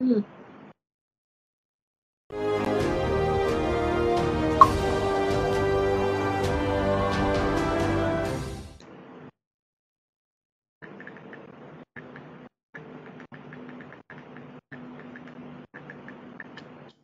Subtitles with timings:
[0.00, 0.22] 嗯。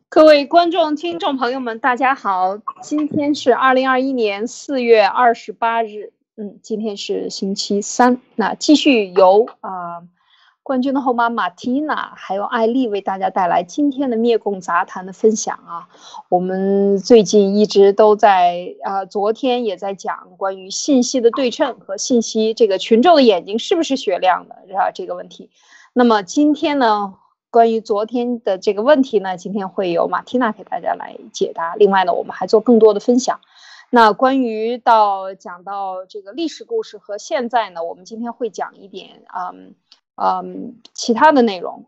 [0.08, 2.56] 各位观众、听众朋友们，大家好！
[2.80, 8.20] 今天是二零二一年四月二十八日，嗯，今天是星期三。
[8.36, 9.83] 那继续由啊，
[10.64, 15.88] 冠军的后妈马蒂娜还有艾丽为大家带来今天的灭共杂谈的分享啊。
[16.30, 25.50] 我们最近一直都在啊，昨天也在讲关于信息的对称和信息这个群众的眼睛是不是雪亮的啊这个问题。
[25.92, 27.14] 那么今天呢？
[27.50, 31.76] 关于昨天的这个问题呢，今天会有马蒂娜给大家来解答。
[31.76, 33.38] 另外呢，我们还做更多的分享。
[33.90, 39.76] 那关于到讲到这个历史故事和现在呢，我们今天会讲一点，嗯
[40.16, 41.86] 嗯，其他的内容，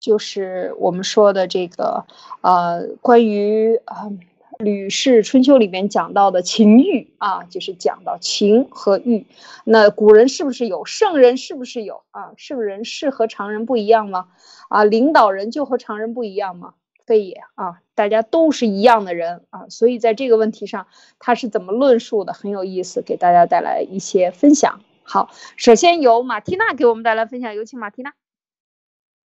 [0.00, 2.06] 就是我们说的这个，
[2.40, 4.10] 呃，关于呃。
[4.64, 9.24] 《吕氏春秋》里面讲到的情欲啊，就是讲到情和欲。
[9.62, 10.84] 那古人是不是有？
[10.84, 12.32] 圣人是不是有啊？
[12.36, 14.26] 圣人是和常人不一样吗？
[14.68, 16.74] 啊，领导人就和常人不一样吗？
[17.06, 19.66] 非也啊，大家都是一样的人啊。
[19.68, 20.88] 所以在这个问题上，
[21.20, 22.32] 他是怎么论述的？
[22.32, 24.80] 很有意思，给大家带来一些分享。
[25.10, 28.12] 好，首先由马缇娜给我们带来分享，有请马缇娜。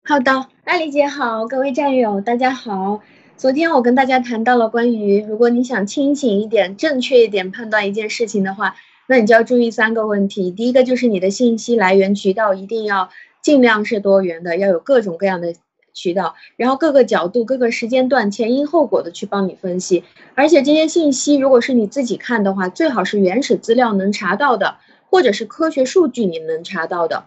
[0.03, 3.03] 好的，艾丽姐好，各位战友大家好。
[3.37, 10.51] 昨天我跟大家谈到了关于，如果你想清醒一点、正确一点判断一件事情的话，那你就要注意三个问题。
[10.51, 13.11] 第一个就是你的信息来源渠道一定要
[13.43, 15.55] 尽量是多元的，要有各种各样的
[15.93, 20.05] 渠道，然后各个角度、各个时间段前因后果的去帮你分析。
[20.35, 24.79] 而且这些信息如果是你自己看的话，最好是原始资料能查到的，
[25.11, 27.25] 或者是科学数据你能查到的。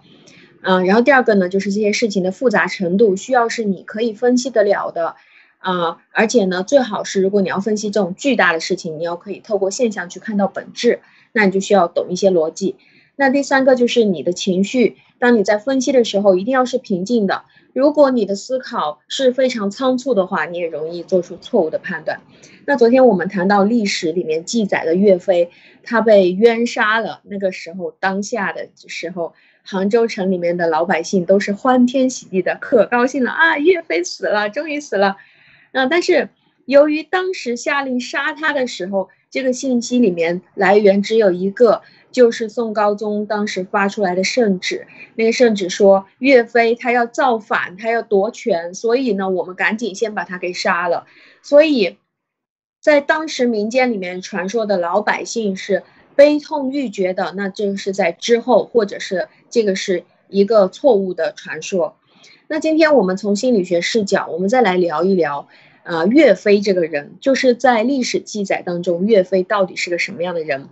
[0.62, 5.16] 嗯，然后第二个呢，就是这些事情的复杂程度需要是你可以分析得了的。
[5.58, 11.02] 啊，而且呢，最好是如果你要分析这种巨大的事情，你要可以透过现象去看到本质，
[11.34, 12.78] 那你就需要懂一些逻辑。
[13.16, 17.44] 那第三个就是你的情绪，当你在分析的时候，一定要是平静的。
[17.74, 22.22] 如果你的思考是非常仓促的话，你也容易做出错误的判断。
[22.66, 25.52] 那昨天我们谈到历史里面记载的岳飞，
[25.84, 29.34] 他被冤杀了，那个时候当下的时候，
[29.64, 35.18] 杭州城里面的老百姓都是欢天喜地的，可高兴了啊，岳飞死了，终于死了。
[35.72, 36.30] 啊，但是
[36.66, 44.88] 由于当时下令杀他的时候，这个信息里面来源只有一个，就是宋高宗当时发出来的圣旨。
[45.16, 51.06] 那个圣旨说岳飞他要造反，他要夺权，所以呢，我们赶紧先把他给杀了。
[51.42, 51.98] 所以
[52.80, 55.84] 在当时民间里面传说的老百姓是
[56.16, 61.96] 悲痛欲绝的，那这个是在之后，或者是这个是一个错误的传说。
[62.48, 65.48] 那今天我们从心理学视角，我们再来聊一聊，
[65.84, 70.68] 啊，岳飞这个人，就是在历史记载当中，岳飞到底是个什么样的人？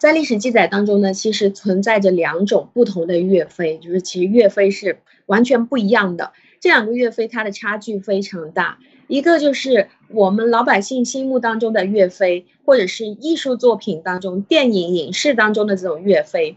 [0.00, 6.32] 在历史记载当中呢，其实存在着两种不同的岳飞，就是其实岳飞是完全不一样的。
[6.58, 8.78] 这两个岳飞，他的差距非常大。
[9.08, 16.56] 一个就是我们老百姓心目当中的岳飞，或者是艺术作品当中、电影影视当中的这种岳飞；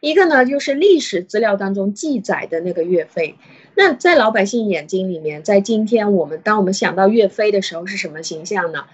[0.00, 3.34] 一个呢，就是历史资料当中记载的那个岳飞。
[3.74, 8.86] 那在老百姓眼睛里面，在今天我们当我们想到岳飞的时候，是什么形象呢？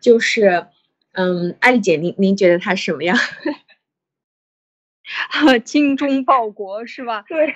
[0.00, 0.66] 就是，
[1.12, 3.16] 嗯，艾丽姐，您您觉得他什么样？
[5.64, 7.24] 精忠报国是吧？
[7.28, 7.52] 对，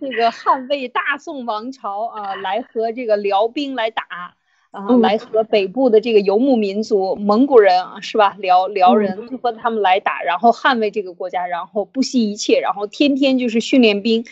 [0.00, 4.34] 这个捍卫大宋王朝啊，来和这个辽兵来打
[4.70, 8.34] 啊，来和北部的这个游牧民族蒙古人啊，是吧？
[8.38, 14.24] 辽辽人和他们来打，然后捍卫这个国家，然后不惜一切，然后天天就是训练兵。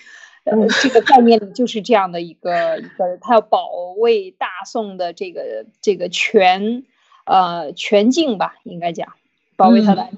[0.44, 6.82] 呃，这个概念里就是这样的一个一个，他要保卫大宋的这个这个全，
[7.24, 9.12] 呃全境吧，应该讲，
[9.56, 10.08] 保卫他的。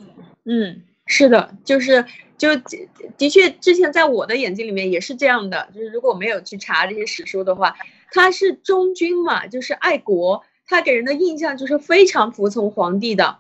[0.45, 2.05] 嗯，是的，就是
[2.37, 2.57] 就
[3.17, 7.77] 的确，之前在我的眼睛里面也是这样的，就是如果我没有去查这些史书的话，
[8.13, 13.39] 他是忠君嘛，就是爱国，他给人的印象就是非常服从皇帝的。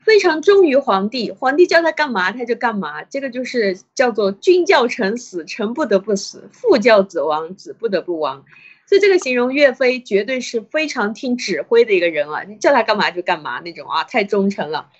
[0.00, 8.44] 非常忠于皇帝，皇帝叫他干嘛他就干嘛，这个就是叫做君叫臣死，臣不得不死；父叫子亡，子不得不亡。
[8.86, 14.90] 所以这个形容岳飞绝对是非常听指挥的一个人啊，你叫他干嘛就干嘛那种啊，太忠诚了。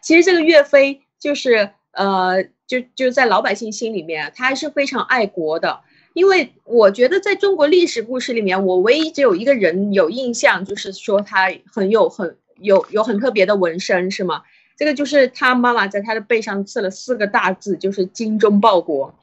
[0.00, 5.80] 其实这个岳飞就是呃，就就在老百姓心里面，他还是非常爱国的。
[6.14, 12.36] 因为我觉得在中国历史故事里面，我唯一只有一个人有印象，就是说他很有很。
[12.60, 14.42] 有有很特别的纹身是吗？
[14.76, 19.14] 这个就是他妈妈在他的背上刺了四个大字，就是精忠报国。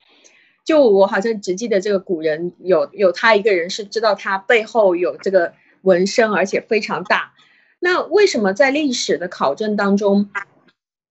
[0.66, 5.54] 就我好像只记得这个古人有有他一个人是知道他背后有这个
[5.84, 7.34] 纹身，而且非常大。
[7.80, 10.30] 那为什么在历史的考证当中，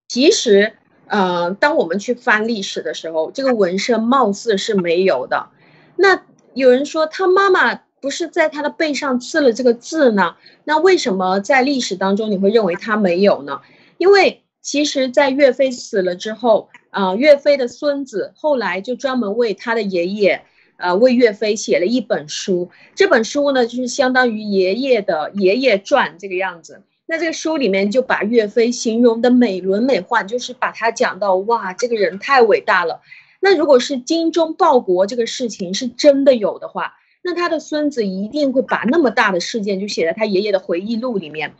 [0.08, 0.72] 其实
[1.06, 5.50] 呃，当我们去翻历史的时候，这个纹身貌似是没有的。
[5.96, 10.34] 那有人说他妈妈不是在他的背上刺了这个字呢？
[10.64, 13.60] 那为什么在历史当中你会认为他没有呢？
[13.98, 20.42] 因为其实，在岳飞死了之后，啊，岳飞的孙子后来就专门为他的爷爷，
[20.76, 22.70] 呃，为岳飞写了一本书。
[22.94, 26.82] 这本书呢，就是相当于爷爷的爷爷传这个样子。
[27.06, 33.00] 那这个书里面就把岳飞形容的美轮美奂，就是把他讲到哇，这个人太伟大了。
[33.40, 41.54] 那如果是精忠报国这个事情是真的有的话，那他的孙子一定会把那么大的事件就写在他爷爷的回忆录里面。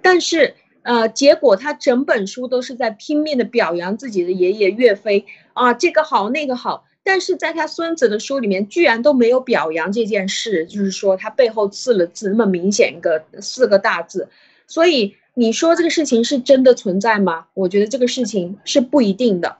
[0.00, 0.54] 但是。
[0.82, 14.28] 呃，结果他整本书都是在拼命的表扬自己的爷爷岳飞啊，这个好那个好，但是在他孙子的书里面居然都没有表扬这件事，就是说他背后刺了字那么明显一个四个大字，
[14.66, 17.46] 所以你说这个事情是真的存在吗？
[17.54, 19.58] 我觉得这个事情是不一定的。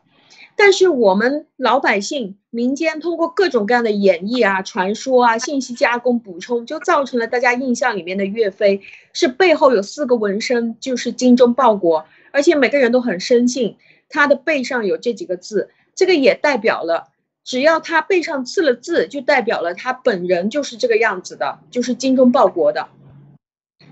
[0.63, 8.83] 但是我们老百姓、民间通过各种各样的演绎啊、传说啊、信息加工补充，就造成了大家印象里面的岳飞
[9.15, 13.79] 是背后有四个纹身，就是精忠报国，而且每个人都很深信
[14.11, 15.71] 他的背上有这几个字。
[15.95, 17.09] 这个也代表了，
[17.43, 22.87] 只要他背上刺了字，就代表了他本人就是这个样子的，就是精忠报国的。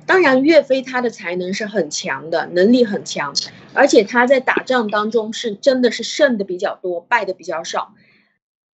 [0.08, 3.34] 当然，岳飞他的才能是很强的，能力很强，
[3.74, 7.92] 而且他在打仗当中是真的是胜的比较多，败的比较少。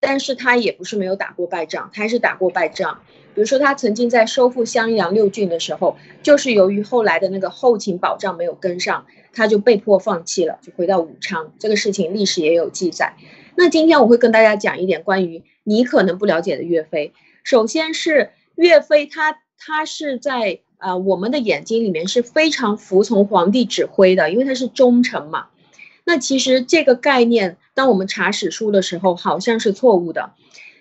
[0.01, 2.99] 但是他也不是没有打过败仗，他还是打过败仗。
[3.33, 11.53] 比如说，他曾经在收复襄阳六郡的时候，就是由于后来的那个后勤保障没有跟上，他就被迫放弃了，就回到武昌。
[11.59, 13.15] 这个事情历史也有记载。
[13.55, 17.13] 那今天我会跟大家讲一点关于你可能不了解的岳飞。
[17.45, 20.59] 首先是岳飞，他他是在。
[20.81, 25.45] 啊，我们的眼睛里面是非常服从皇帝指挥的，因为他是忠臣嘛。
[26.03, 30.31] 那其实这个概念，当我们查史书的时候，好像是错误的。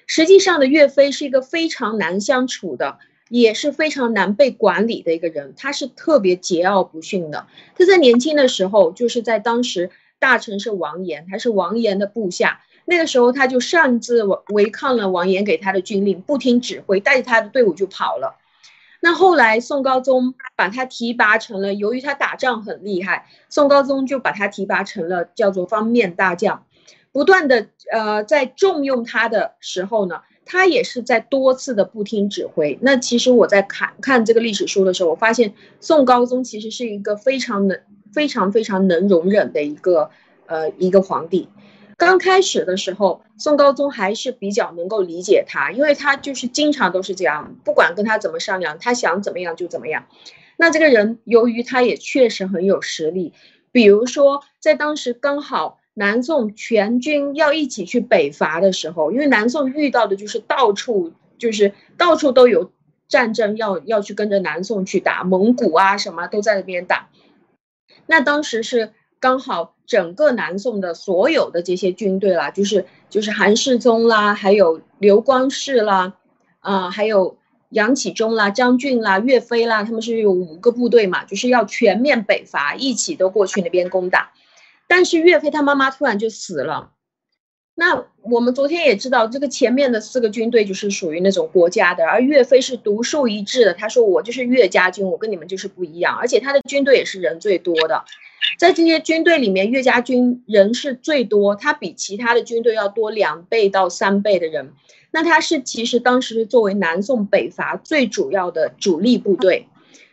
[0.06, 2.98] 实际上的岳飞是一个非常难相处的，
[3.28, 5.52] 也是非常难被管理的一个人。
[5.56, 7.46] 他是特别桀骜不驯的。
[7.76, 12.62] 他在年轻的时候，就是在当时大臣是王延，他是王延的部下。
[12.86, 18.39] 那个时候他就擅自违抗了王延给他的军令，不听指挥，带着他的队伍就跑了。
[19.00, 26.66] 那后来宋高宗把他提拔成了，由于他打仗很厉害，宋高宗就把他提拔成了叫做方面大将，
[27.10, 32.78] 不断的呃在重用他的时候呢，他也是在多次的不听指挥。
[32.82, 37.80] 那其实我在看看这个历史书的时候，我发现宋高宗其实是一个非常能、
[38.12, 40.10] 非常非常能容忍的一个
[40.46, 41.48] 呃一个皇帝。
[42.00, 50.06] 刚开始的时候，宋高宗还是比较能够理解他，因为他就是经常都是这样，不管跟他怎么商量，他想怎么样就怎么样。
[50.56, 53.34] 那这个人由于他也确实很有实力，
[53.70, 62.72] 比如说在当时刚好南宋全军要一起去北伐的时候，因为南宋遇到的就是到处就是到处都有
[63.08, 67.10] 战争要要去跟着南宋去打，蒙古啊什么都在那边打。
[68.06, 68.94] 那当时是。
[69.22, 76.14] 刚好整个南宋的所有的这些军队啦，就是就是韩世忠啦，还有刘光世啦，
[76.60, 77.36] 啊，还有
[77.70, 84.30] 杨启忠啦、张俊啦、岳飞啦，他们是有五个部队嘛，就是要全面北伐，一起都过去那边攻打。
[84.86, 86.92] 但是岳飞他妈妈突然就死了。
[87.80, 93.72] 那我们昨天也知道，这个前面的四个军队就是属于那种国家的，而岳飞是独树一帜的。
[93.72, 98.04] 他说：“我就是岳家军，我跟你们就是不一样。”而且他的军队也是人最多的，
[98.58, 104.74] 在这些军队里面，岳家军人是最多，他比其他的军队要多两倍到三倍的人。
[105.10, 109.68] 那他是其实当时作为南宋北伐最主要的主力部队。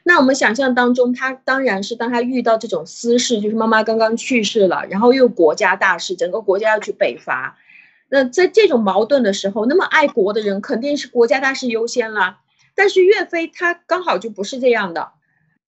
[0.08, 7.58] 那我们想象当中，他当然是当他遇到这种私事，就是妈妈刚刚去世了，然后又国家大事，整个国家要去北伐，
[8.08, 12.40] 那在这种矛盾的时候，那么爱国的人肯定是国家大事优先啦。
[12.74, 15.12] 但是岳飞他刚好就不是这样的，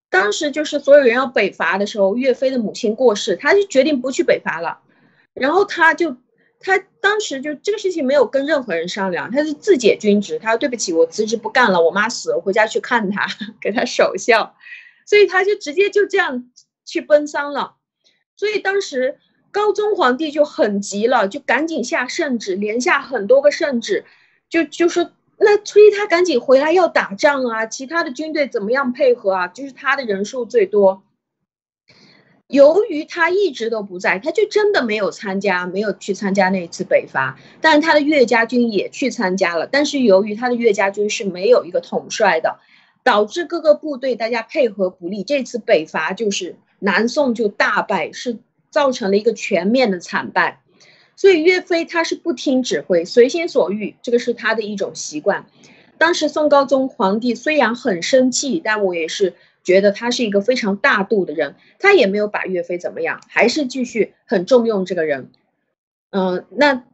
[0.10, 4.80] 当时就是所有人要北伐的时候，岳飞的母亲过世，他就决定不去北伐了，
[5.34, 6.16] 然后他就。
[6.60, 10.38] 他当时就这个事情没有跟任何人商量，他是自解军职。
[10.40, 13.26] 他说：“对不起，我辞职不干了，我妈死了，我回家去看她，
[13.62, 14.56] 给她守孝。”
[15.08, 16.52] 所以他就直接就这样
[16.86, 17.78] 去奔丧了。
[18.36, 19.18] 所以当时
[19.52, 24.06] 高宗皇帝就很急了，就赶紧下圣旨，连下很多个圣旨，
[24.50, 29.48] 就就说那催他赶紧回来要打仗啊，其他的军队怎么样配合啊？
[29.48, 31.02] 就是他的人数最多。
[32.50, 37.38] 由于他一直都不在，他就真的没有参加，没有去参加那一次北伐。
[37.62, 42.58] 但他的岳家军也去参加了，但是由于他的岳家军是没有一个统帅的，
[43.04, 45.24] 导致各个部队大家配合不利。
[45.24, 48.40] 这次北伐就是南宋就大败，是
[48.72, 50.64] 造成了一个全面的惨败。
[51.16, 55.46] 所以岳飞他是不听指挥，随心所欲，这个是他的一种习惯。
[56.00, 59.36] 当时宋高宗皇帝虽然很生气，但我也是。
[59.70, 65.30] 觉得他是一个非常大度的人，他也没有把岳飞怎么样，还是继续很重用这个人。
[66.10, 66.86] 嗯，那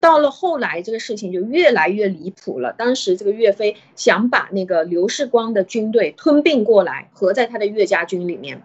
[0.00, 2.72] 到了后来，这个事情就越来越离谱了。
[2.72, 8.62] 当时这个岳飞想把那个刘世光的军队吞并过来，合在他的岳家军里面。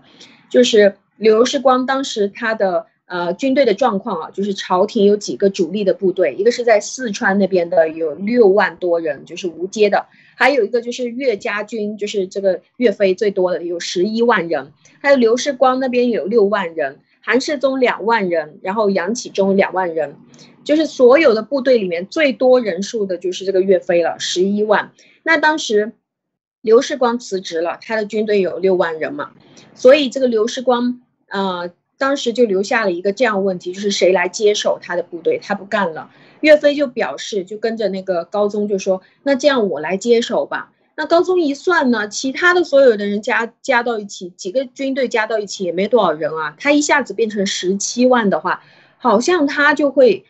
[0.52, 10.06] 就是刘世光当时他的呃军队的状况啊，就是朝廷有几个主力的部队，一个是在四川那边的有六万多人，就是吴阶的。
[10.36, 20.16] 还有一个就是岳家军，就是这个岳飞最多的有十一万人，还有刘世光那边有六万人，韩世忠两万人，然后杨启忠两万人，
[20.64, 24.92] 就是所有的部队里面最多人数的就是这个岳飞了，十一万。
[25.24, 25.94] 那当时
[26.62, 29.32] 刘世光辞职了，他的军队有六万人嘛，
[29.74, 36.12] 所以这个刘世光，呃，当时就留下了一个这样问题，就是谁来接手他的部队，他不干了。
[36.42, 46.56] 岳飞就表示，就跟着那个高宗就说：“那这样我来接手吧。”那高宗一算呢，其他的所有的人加加到一起，几个军队加到一起也没多少人啊。
[46.58, 48.64] 他一下子变成十七万的话，
[48.98, 50.24] 好像他就会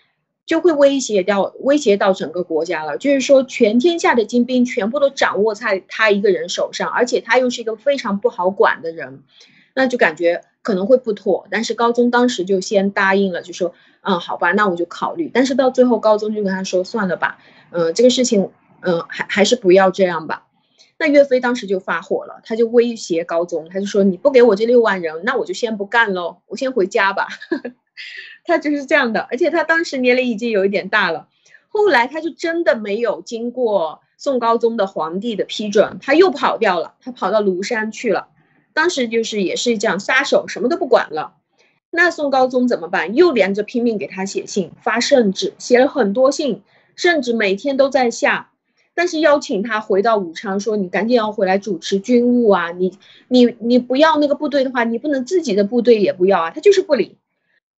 [0.45, 2.97] 就会威胁掉威胁到整个国家了。
[2.97, 9.21] 就是说，全天下的精兵全部都掌握在他一个人手上，而且他又是一个非常不好管的人，
[9.75, 11.47] 那就感觉可能会不妥。
[11.49, 13.73] 但是高宗当时就先答应了，就说。
[14.07, 15.31] 嗯，好吧，那我就考虑。
[15.33, 17.39] 但是到最后，高宗就跟他说：“算了吧，
[17.71, 20.45] 嗯，这个事情，嗯，还还是不要这样吧。”
[20.99, 27.29] 那岳飞当时就发火了，他就威胁高宗，他就说：“你不给我这六万人，那我就先不干喽，我先回家吧。
[28.45, 31.27] ”他就是这样的，而且他当时年龄已经有一点大了。
[31.67, 38.27] 后来他就真的没有经过宋高宗的皇帝的批准，他又跑掉了，他跑到庐山去了。
[38.75, 41.37] 当时就是也是这样撒手，什么都不管了。
[41.89, 43.15] 那宋高宗怎么办？
[43.15, 46.61] 又连着拼命给他写信，发圣旨，写了很多信，
[46.95, 48.51] 甚至每天都在下。
[48.93, 52.71] 但是邀请他回到武昌，说你赶紧要回来主持军务啊！
[52.71, 52.97] 你
[53.29, 56.51] 你你不要那个部队的话，你不能自己的部队也不要啊！
[56.51, 57.17] 他就是不理。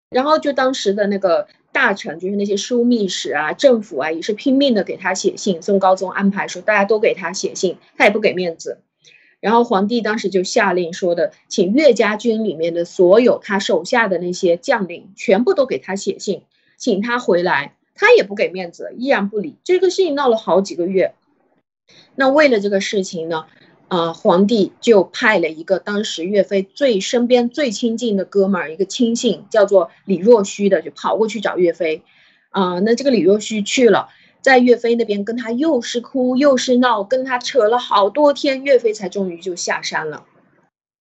[0.09, 5.61] 然后就当时的那个大臣，就是那些枢密使啊、政府啊，也是拼命的给他写信。
[5.61, 8.79] 宋高宗安排说，大家都给他写信，他也不给面子。
[9.39, 16.41] 然后皇帝当时就下令说的，请岳家军里面的所有他手下的那些将领全部都给他写信，
[16.75, 19.55] 请他回来，他也不给面子，依然不理。
[19.63, 21.13] 这个事情闹了好几个月。
[22.15, 23.45] 那为了这个事情呢，
[23.89, 32.01] 呃，皇帝就派了一个当时岳飞最身边最亲近的哥们儿，一个亲信，叫做李若虚的，就跑过去找岳飞。
[32.49, 34.09] 啊，那这个李若虚去了。
[34.47, 40.25] 在岳飞那边跟他又是哭又是闹，跟他扯了好多天，岳飞才终于就下山了。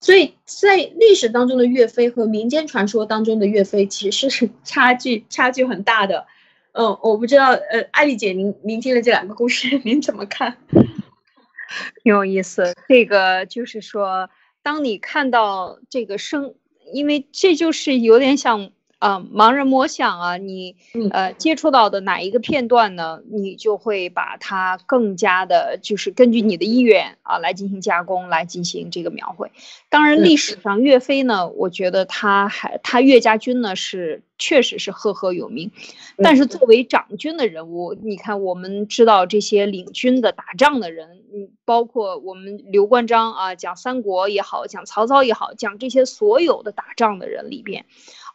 [0.00, 6.26] 所以在历史当中的岳飞和民间传说当中的岳飞其实是 差距差距很大的。
[6.72, 10.56] 嗯，我不知道，呃，艾丽姐，您您听了这两个故事， 您怎么看？
[12.02, 12.74] 挺有意思。
[12.88, 14.28] 这个就是说，
[14.64, 16.56] 当你看到这个生，
[16.92, 18.72] 因为这就是有点像。
[19.06, 20.74] 啊，盲人摸象啊，你
[21.12, 23.20] 呃接触到的哪一个片段呢？
[23.30, 29.52] 你就会把它更加的，就是根据你的意愿啊来进行加工，来进行这个描绘。
[29.90, 35.70] 当然，历史上岳飞呢，我觉得他还他岳家军呢是确实是赫赫有名，
[36.16, 47.86] 但是作为掌军的人物，你看我们知道这些领军的打仗的人，嗯，包括我们刘关张啊，讲三国也好，讲曹操也好，讲这些所有的打仗的人里边。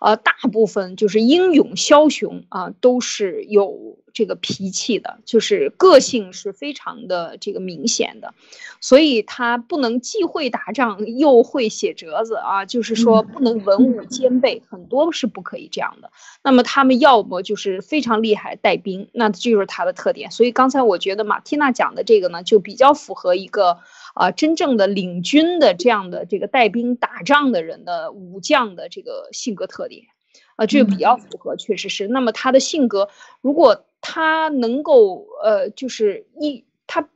[0.01, 8.33] 呃，大部分就是英勇枭雄啊，都是有这个脾气的，就是个性是非常的这个明显的，
[8.79, 16.11] 所以他不能既会打仗又会写折子啊，就是说不能文武兼备，很多是不可以这样的。
[16.41, 20.31] 那么他们要么就是非常厉害带兵，那这就是他的特点。
[20.31, 23.77] 所以刚才我觉得马蒂娜讲的这个呢，就比较符合一个。
[24.13, 30.03] 啊，真正的领军的这样的这个带兵打仗的人的武将的这个性格特点，
[30.57, 32.07] 啊，这个比较符合，确实是。
[32.07, 33.09] 那么他的性格，
[33.41, 37.07] 如果他能够呃，就是一他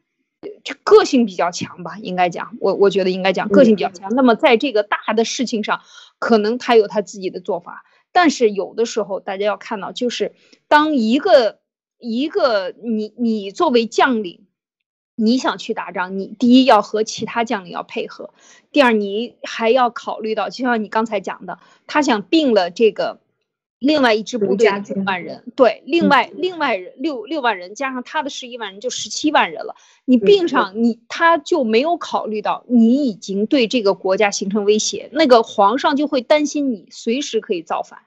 [0.63, 4.09] 就个性比较强吧，应该讲，我我觉得应该讲个性比较强。
[4.15, 5.81] 那么在这个大的事情上，
[6.17, 7.83] 可能他有他自己的做法，
[8.13, 10.33] 但是有的时候大家要看到，就是
[10.69, 11.59] 当一个
[11.99, 14.44] 一个你你作为将领。
[15.17, 18.31] 你想去打仗，你第一要和其他将领要配合，
[18.73, 21.57] 第二你还要考虑到，就像你刚才讲的，
[21.87, 23.19] 他想并了这个
[23.79, 37.99] 另外一支部队六万人，对，另外另外人六六万人加上他的十一万人就十七万人了，你并上你他就没有考虑到你已经对这个国家形成威胁，那个皇上就会担心你随时可以造反，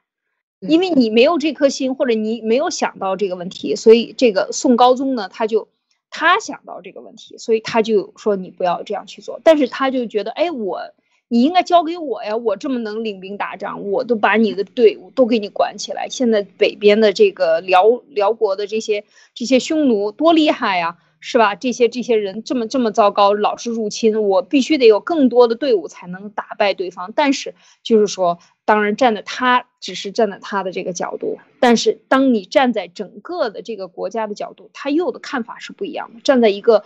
[0.60, 5.68] 因为你没有这颗心或者你没有想到这个问题，所以这个宋高宗呢他就。
[6.10, 9.40] 他想到这个问题，所以他就说你不要这样去做。
[9.44, 10.80] 但是他就觉得，哎，我
[11.28, 16.08] 你应该交给我呀，我这么能领兵打仗，我都把你的队伍都给你管起来。
[16.08, 20.96] 现在北边的这个辽辽国的这些这些匈奴多厉害呀！
[21.20, 21.54] 是吧？
[21.54, 27.12] 这些这些人这么这么糟糕，老是入侵，我必须得有更多的队伍才能打败对方。
[27.14, 36.20] 但是就是说，当然站在他只是站在他的这个角度，但是当你站在整个的这个国家的角度，他又的看法是不一样的。
[36.20, 36.84] 站在一个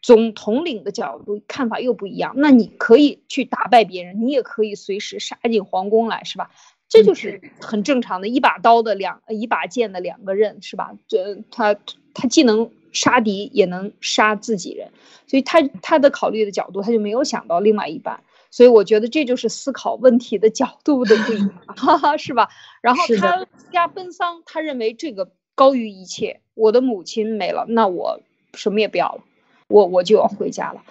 [0.00, 2.34] 总统领的角度，看法又不一样。
[2.36, 6.50] 那你可以去打败别人，你也可以随时杀进皇宫来，是吧？
[6.88, 10.92] 这就是很正常的，一把刀的两一把剑的两个刃，是吧？
[11.08, 11.74] 这他
[12.14, 12.70] 他既能。
[12.94, 14.90] 杀敌也能杀自己人，
[15.26, 22.50] 所以他他的考虑的角度他就没有想到另外一半，所以我觉得这就是思考问题的角度的不一样， 哈哈，是吧？
[22.82, 26.42] 然后他家奔丧，他认为这个高于一切。
[26.52, 28.20] 我的母亲没了，那我
[28.52, 29.24] 什么也不要了，
[29.68, 30.84] 我我就要回家了。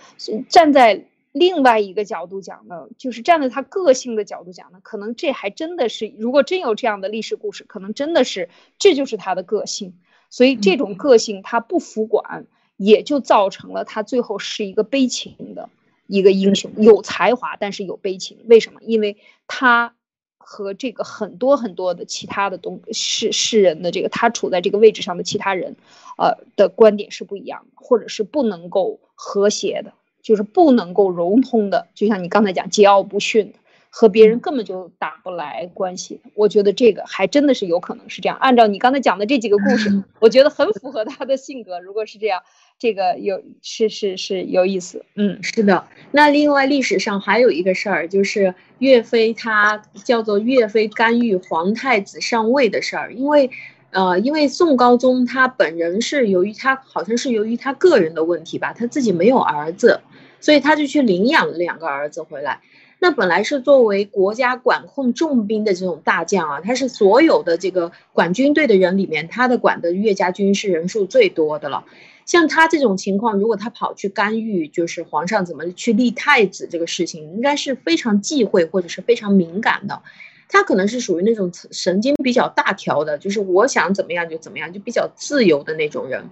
[0.50, 8.50] 站在另外一个角度讲呢，就是站在他个性的角度讲呢，可能这还真的是，如果真有这样的历史故事，可能真的是
[8.80, 9.94] 这就是他的个性。
[10.32, 12.48] 所以这种个性，他不服管，
[12.78, 15.70] 也就造成了他最后是一个悲情的
[16.08, 18.38] 一个英雄，有才华，但是有悲情。
[18.46, 18.80] 为什么？
[18.82, 19.94] 因为他
[20.38, 25.76] 和这个很多很多的其他的东世世人的这个他处在这个位置上的其他人，
[26.18, 31.90] 呃的观点是不一样的，或者是不能够和谐的，就是不能够融通的。
[31.94, 33.60] 就像你刚才讲桀骜不驯的。
[33.93, 38.38] 和别人根本就打不来关系，我觉得这个还真的是有可能是这样。
[38.38, 41.81] 按照你刚才讲的这几个故事， 我觉得很符合他的性格。
[41.81, 42.41] 如果是这样，
[42.79, 45.03] 这个有是是是有意思。
[45.15, 45.86] 嗯，是的。
[46.12, 53.13] 那另外历史上还有一个事儿，就是岳飞他叫做岳飞干预皇太子上位的事儿。
[53.13, 53.51] 因为，
[53.91, 59.99] 呃，因为宋高宗他本人是由于他好像是由于他个人的问题吧，他自己没有儿子，
[60.39, 62.62] 所以他就去领养了两个儿子回来。
[63.04, 71.84] 那本来是作为国家管控重兵的这种大将啊，他是所有的这个管军队的人里面，他的管的岳家军是人数最多的了。
[72.28, 80.04] 像他这种情况，如果他跑去干预，就是皇上怎么去立太子这个事情，应该是非常忌讳或者是非常敏感的。
[80.48, 86.30] 他可能是属于那种神经比较大条的，就是我想怎么样就怎么样，就比较自由的那种人。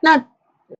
[0.00, 0.28] 那。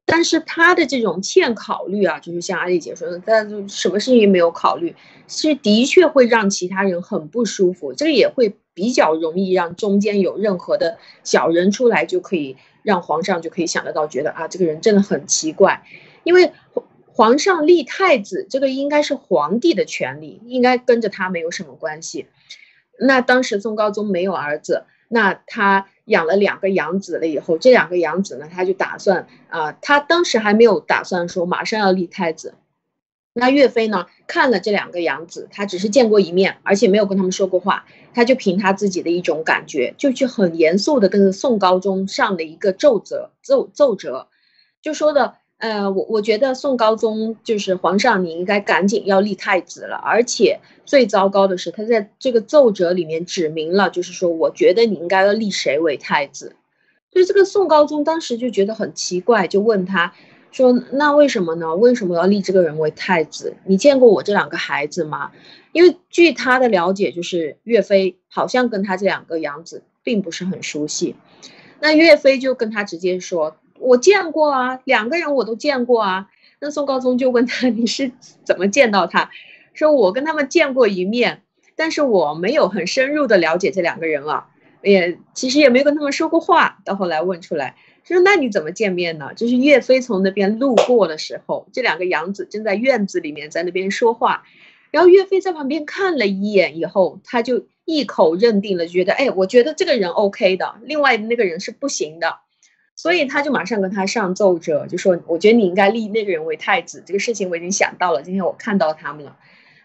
[0.04, 4.94] 但是他的这种欠考虑啊，就是像阿丽姐说的，他什么事情也没有考虑，
[5.28, 7.92] 是的确会让其他人很不舒服。
[7.92, 15.84] 这个也会比较容易让中间有任何的小人出来，就可以让皇上就可以想得到，觉得啊，这个人真的很奇怪。
[16.24, 16.52] 因为
[17.06, 22.26] 皇上立太子，这个应该是皇帝的权利，应该跟着他没有什么关系。
[22.98, 24.84] 那当时宋高宗没有儿子。
[25.08, 32.54] 那他养了两个养子了以后，这两个养子呢，他就打算啊，他当时还没有打算说马上要立太子。
[33.32, 44.28] 那岳飞呢，看了这两个养子，他只是见过一面，而且没有跟他们说过话，他就凭他自己的一种感觉，就去很严肃的跟宋高宗上了一个奏折，奏奏折，
[44.80, 45.34] 就说的。
[45.58, 49.96] 呃，我我觉得宋高宗就是皇上，你应该赶紧要立太子了。
[49.96, 56.56] 而且最糟糕的是，他在这个奏折里面指明了，就是说，我觉得你应该要立谁为太子。
[57.10, 60.12] 所以这个宋高宗当时就觉得很奇怪，就问他
[60.52, 61.74] 说：“那为什么呢？
[61.74, 63.56] 为什么要立这个人为太子？
[63.64, 65.32] 你见过我这两个孩子吗？”
[65.72, 71.16] 因为据他的了解，就是岳飞好像跟他这两个养子并不是很熟悉。
[71.80, 73.56] 那岳飞就跟他直接说。
[73.80, 76.28] 我见过啊，两个人我都见过啊。
[76.58, 78.10] 那宋高宗就问他， 你是
[78.44, 79.30] 怎么见到他？
[79.74, 81.42] 说我跟他们见过一面，
[81.76, 84.46] 但是我没有很深入的了解这两个人啊，
[84.82, 86.78] 也其实也没有跟他们说过话。
[86.84, 89.34] 到后来问出来，说那你怎么见面呢？
[89.36, 94.44] 就是岳飞从那边路过的时候，这两个养子正在院子里面在那边说话，
[94.90, 102.38] 然后岳飞在旁边看了一眼以后，他就一口认定了，觉得哎，我觉得这个人 OK 的，另外那个人是不行的。
[102.96, 107.02] 所以他就马上跟他上奏折，就说：“我觉得你应该立那个人为太子。
[107.06, 109.36] 这个事情我已经想到了，今天我看到他们了。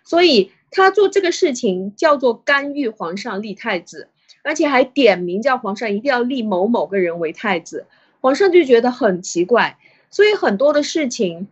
[0.03, 4.07] 所以他做这个事情叫做干预皇上立太子，
[4.43, 7.85] 而且还点名叫皇上一定要立某某个人为太子。
[8.21, 9.77] 皇上就觉得很奇怪，
[10.09, 11.47] 所以很多的事情，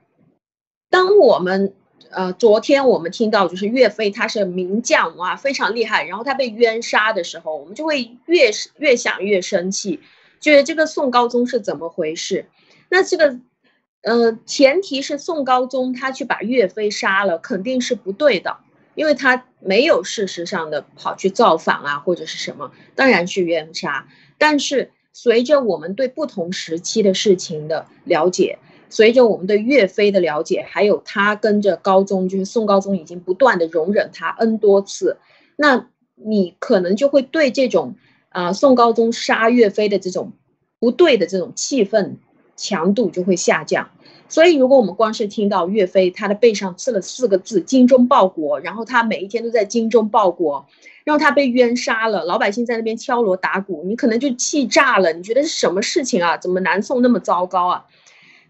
[0.90, 1.74] 当我们
[2.10, 10.00] 呃昨天我们听到就是岳飞他是名将哇非常厉害，然后他被冤杀的时候，我们就会越越想越生气，
[10.40, 12.46] 觉得这个宋高宗是怎么回事？
[12.90, 13.40] 那这个
[14.02, 18.58] 呃前提是宋高宗他去把岳飞杀了，肯定是不对的。
[18.96, 24.08] 因为他没有事实上的跑去造反啊，或者是什么，当然是冤杀。
[24.38, 35.18] 但是随着我们对不同时期的事情的了解，随着我们对岳飞的了解，还有他跟着高宗，就是宋高宗已经不断的容忍他 n 多次，
[35.56, 37.96] 那你可能就会对这种
[38.30, 40.32] 啊宋高宗杀岳飞的这种
[40.80, 42.16] 不对的这种气氛
[42.56, 43.90] 强度就会下降。
[44.32, 50.68] 所以，如果我们光是听到岳飞他的背上刺了四个字“精忠报国”，然后他每一天都在精忠报国，
[51.04, 55.12] 然后他被冤杀了，老百姓在那边敲锣打鼓，你可能就气炸了。
[55.14, 56.38] 你觉得是什么事情啊？
[56.38, 57.86] 怎么南宋那么糟糕啊？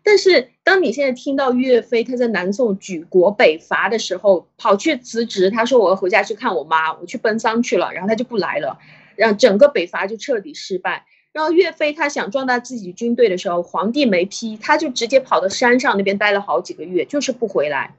[0.04, 8.78] 但是，当你现在听到岳飞他在南宋举国北伐的时候，跑去辞职，他说我要回家去看我妈，我去奔丧去了，然后他就不来了，
[9.20, 11.06] 让整个北伐就彻底失败。
[11.34, 17.96] 然后岳飞他想壮大自己军队的时候，皇帝没批，他就直接跑到山上那边待了好几个月，就是不回来。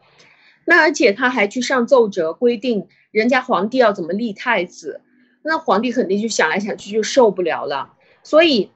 [0.65, 5.01] 那而且他还去上奏折，规定人家皇帝要怎么立太子，
[5.43, 7.93] 那皇帝肯定就想来想去就受不了了。
[8.23, 8.71] 所以，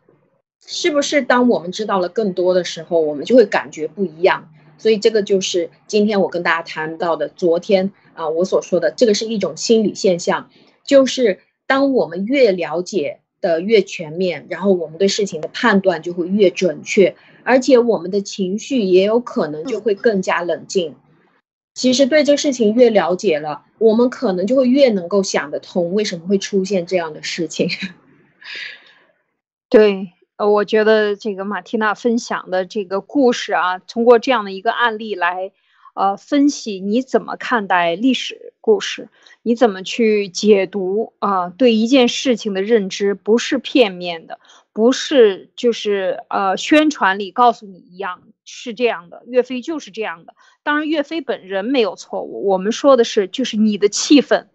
[0.66, 4.50] 是不是当我们知道了更多的时候，我们就会感觉不一样？
[4.78, 10.50] 所以这个就是今天我跟大家谈到的，昨天啊我所说的，这个是一种心理现象，
[10.84, 13.20] 就是当我们越了解。
[13.40, 20.96] 的越全面，然后我们对事情的判断就会越准确，而且我们的情绪也有可能就会更加冷静。
[21.74, 27.68] 其实对这事情越了解了，我们可能就会越能够想得通为什么会出现这样的事情。
[29.68, 35.52] 对，呃，我觉得这个马蒂娜分享的这个故事啊，通过这样的一个案例来。
[35.94, 39.08] 呃，分析你怎么看待历史故事？
[39.42, 41.48] 你怎么去解读啊？
[41.50, 44.40] 对一件事情的认知不是片面的，
[44.72, 49.22] 不是就是呃宣传里告诉你一样是这样的。
[49.26, 52.46] 岳飞就是这样的，当然岳飞本人没有错误。
[52.48, 54.46] 我们说的是就是你的气氛。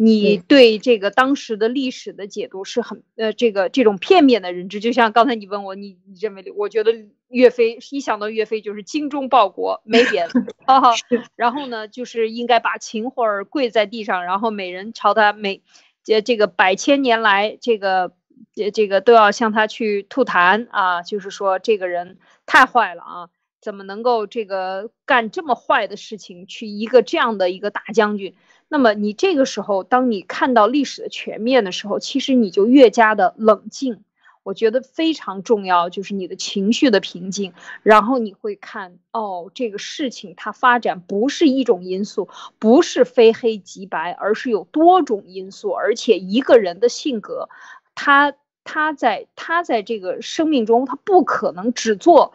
[0.00, 6.52] 你对这个当时的历史的解读是很呃，这个这种片面的认知，就像刚才你问我，你你认为？
[6.56, 6.92] 我觉得
[7.28, 10.32] 岳飞一想到岳飞就是精忠报国，没别的。
[11.36, 15.62] 然后呢，就是应该把秦桧儿跪在地上，然后每人朝他每，
[16.02, 18.12] 这这个百千年来这个
[18.54, 23.28] 这这个都要向他去吐痰啊，就是说这个人太坏了啊，
[23.60, 26.46] 怎么能够这个干这么坏的事情？
[26.46, 28.34] 去一个这样的一个大将军。
[28.70, 34.02] 那么你这个时候，当你看到历史的全面的时候，其实你就越加的冷静。
[34.48, 37.52] 我觉得非常重要，就是你的情绪的平静。
[37.82, 45.72] 然后你会看，哦，这个事情它发展不是一种因素，不是非黑即白，而是有多种因素。
[45.72, 47.50] 而且一个人的性格，
[47.94, 48.32] 他
[48.64, 52.32] 他在他在这个生命中，他不可能只做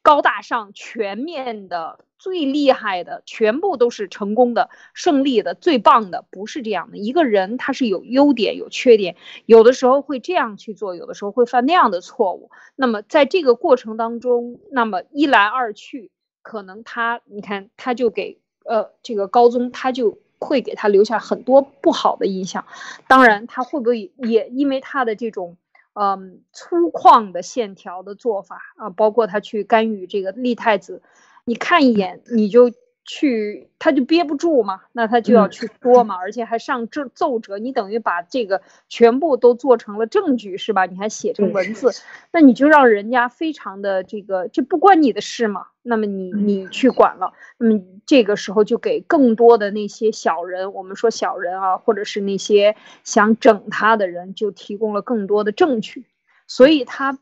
[0.00, 1.98] 高大上、全面的。
[2.22, 6.96] 最厉害的全部都是成功的、胜利的、最棒的，不是这样的。
[6.96, 12.52] 一个人他是有优点有缺点，有的时候会这样去做，有的时候会犯那样的错误。
[12.76, 22.66] 那么在这个过程当中，那么一来二去，可能他你看他就给呃这个高宗他就会给他留下很多不好的印象。
[23.08, 25.56] 当然他会不会也因为他的这种
[25.94, 31.02] 嗯粗犷的线条的做法啊，包括他去干预这个立太子。
[31.44, 32.70] 你看一眼，你就
[33.04, 40.86] 去，他就憋不住嘛，那他就要去说嘛，而且还上奏奏折，你等于把这个全部都做成了证据，是吧？
[40.86, 41.90] 你还写成文字，
[42.32, 45.66] 那你就让人家非常的这个，这不关你的事嘛。
[45.82, 56.06] 那么你你去管了，那么这个时候就给更多的那些小人，我们说小人啊，或者是那些想整他的人，就提供了更多的证据，
[56.46, 57.18] 所以他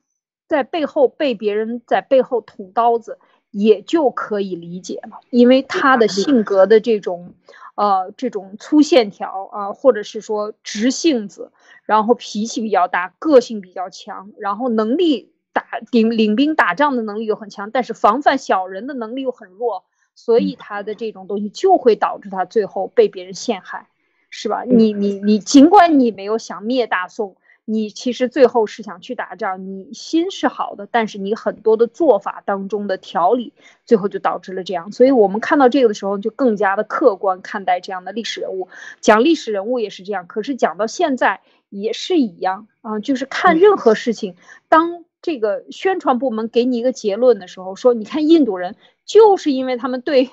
[0.46, 3.18] 在背后被别人在背后捅刀子。
[3.50, 7.34] 也就可以理解了，因为他的性格的这种，
[7.74, 11.50] 呃，这种粗线条啊，或者是说直性子，
[11.84, 19.84] 然后脾气比较大，个性比较强，然后能力打领领兵打仗的能力又很强，但是防范小人的能力又很弱，
[20.14, 23.88] 所以他的这种东西就会导致他最后被别人陷害，
[24.30, 24.62] 是吧？
[24.64, 27.36] 你你你，尽管你没有想灭大宋。
[27.72, 33.52] 你其实最后是想去打仗，你心是好的，但是你很多的做法当中的条理，
[33.86, 34.90] 最后就导致了这样。
[34.90, 38.68] 所以我们看到这个的时候，就更加的客观看待这样的历史人物。
[39.00, 44.34] 讲历史人物也是这样，可是讲到现在也是一样啊，就是看任何事情，
[44.68, 50.30] 当这个宣传部门给你一个结论的时候，说你看印度人就是因为他们对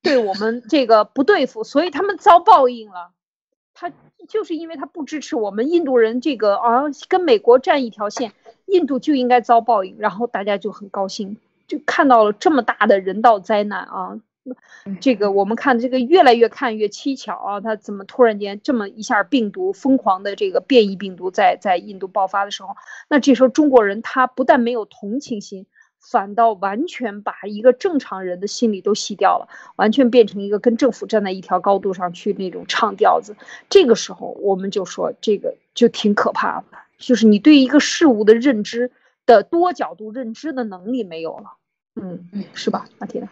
[0.00, 3.10] 对我们这个不对付，所以他们遭报应了。
[3.74, 3.92] 他
[4.28, 8.32] 就是因为他不支持我们印度人这个啊，跟美国站一条线，
[8.66, 9.96] 印度就应该遭报应。
[9.98, 11.36] 然后大家就很高兴，
[11.66, 14.20] 就看到了这么大的人道灾难啊。
[15.00, 22.70] 这个我们看这个越来越看越蹊跷啊，他怎么突然间这么一下病毒疯狂的这个变异病毒在在印度爆发的时候，
[23.08, 25.66] 那这时候中国人他不但没有同情心，
[26.10, 33.36] 反倒完全把一个正常人的心理都洗掉了，完全变成一个跟政府站在一条高度上去那种唱调子。
[33.68, 36.66] 这个时候我们就说这个就挺可怕的，
[36.98, 38.90] 就是你对一个事物的认知
[39.26, 41.56] 的多角度认知的能力没有了，
[41.96, 43.28] 嗯嗯，是吧，马蒂娜？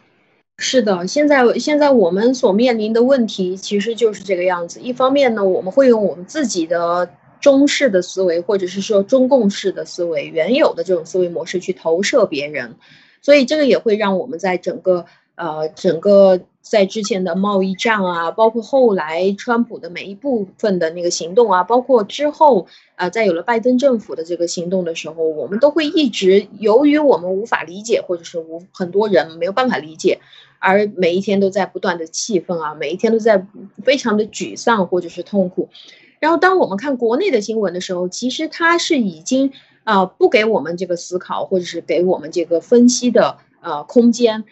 [0.59, 4.81] 是的，现在现在我们所面临的问题其实就是这个样子。
[4.81, 7.11] 一方面呢，我们会用我们自己的
[7.47, 12.75] 中式的思维，或者是说中共式的思维，原有的这种思维模式去投射别人，
[13.23, 15.07] 所以这个也会让我们在整个
[15.37, 16.41] 呃整个。
[16.69, 30.19] 在之前的贸易战啊，包括后来川普的每一部分的那个行动啊，包括之后啊，在有了拜登政府的这个行动的时候，我们都会一直由于我们无法理解，或者是无很多人没有办法理解，
[30.59, 33.47] 而每一天都在不断的气愤啊，每一天都在
[33.85, 35.69] 非常的沮丧或者是痛苦。
[36.27, 39.53] 然后当我们看国内的新闻的时候，其实它是已经
[39.85, 44.43] 啊不给我们这个思考或者是给我们这个分析的呃空间。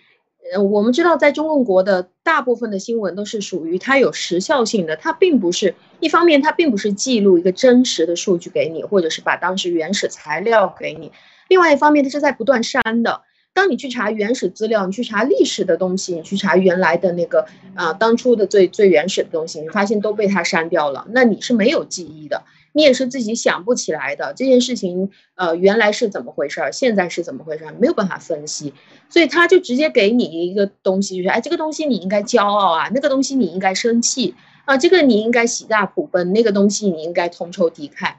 [0.53, 11.11] 呃，我们知道，在中共国的大部分的新闻都是属于它有时效性的，它并不是一方面，它并不是记录一个真实的数据给你，或者是把当时原始材料给你；
[11.49, 13.23] 另外一方面，它是在不断删的。
[13.55, 22.43] 当你去查原始资料，你去查历史的东西，你去查原来的那个啊，当初的最最原始的东西，你发现都被它删掉了，那你是没有记忆的。
[22.77, 28.75] 你也是自己想不起来的这件事情，呃，原来是怎么回事儿，现在是怎么回事儿，没有办法分析，
[29.09, 38.15] 所以他就直接给你一个东西，就是哎，这个东西你应该骄傲啊，那个东西你应该生气啊，这个你应该喜大普奔，那个东西你应该同仇敌忾，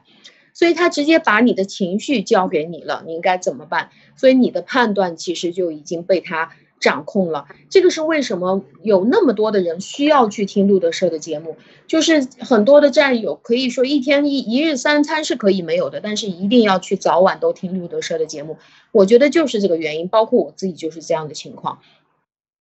[0.56, 3.90] 所以他直接把你的情绪交给你了，你应该怎么办？
[4.16, 6.50] 所以你的判断其实就已经被他。
[6.78, 11.56] 掌控了，这个是为什么有那么多的人需要去听路德社的节目？
[11.86, 18.58] 就是很多的战友可以说一天一一日三餐是可以没有的，但是一定要去早晚都听路德社的节目。
[18.92, 21.78] 我觉得就是这个原因，包括我自己就是这样的情况。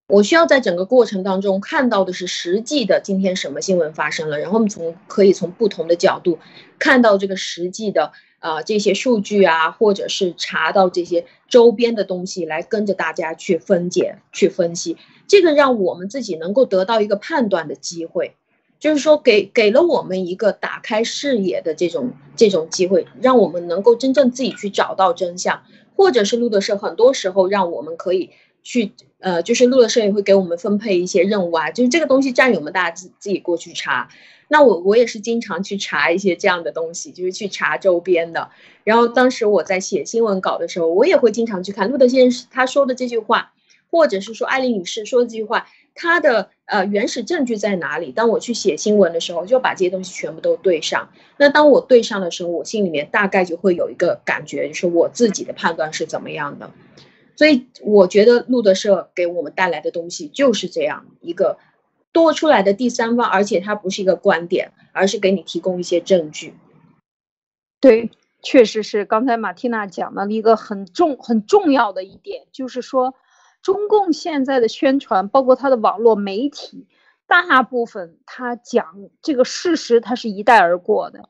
[0.07, 6.39] 我需要在整个过程当中看到的是实际的今天什么新闻发生了，然后我们从可以从不同的角度
[6.77, 8.11] 看到这个实际的。
[8.39, 18.35] 啊，这些数据啊，或者是查到这些周边的东西，来跟着大家去分解、去分析，这个让我们自己能够得到一个判断的机会，
[18.79, 25.63] 就是说给给了我们一个打开视野的这种这种机会，让我们能够真正自己去找到真相，
[25.95, 28.29] 或者是路德社很多时候让我们可以
[28.61, 28.91] 去，
[29.25, 34.07] 呃，就是路德社也会给我们分配一些任务啊，就是这个东西战友们大家自自己过去查。
[34.49, 38.51] 那我我也是经常去查一些这样的东西，就是去查周边的。
[38.83, 43.51] 然后当时我在写新闻稿的时候，我也会经常去看路德先生他说的这句话，
[43.89, 48.11] 或者是说艾丽女士说的这句话，他的呃原始证据在哪里？
[48.11, 51.09] 当我去写新闻的时候，就把这些东西全部都对上。
[51.37, 56.69] 那当我对上的时候，我心里面大概就会有一个感觉，就是我自己的判断是怎么样的。
[57.35, 61.57] 所以我觉得路德社给我们带来的东西就是这样一个。
[62.11, 66.53] 多出来的第三方，而且它不是一个观点，而是给你提供一些证据。
[67.81, 68.09] 对，
[68.41, 73.15] 确实是刚才马蒂娜讲的一个很重很重要的一点，就是说，
[73.61, 76.87] 中共现在的宣传，包括它的网络媒体，
[77.27, 81.27] 大部分它讲这个事实，它是一带而过的。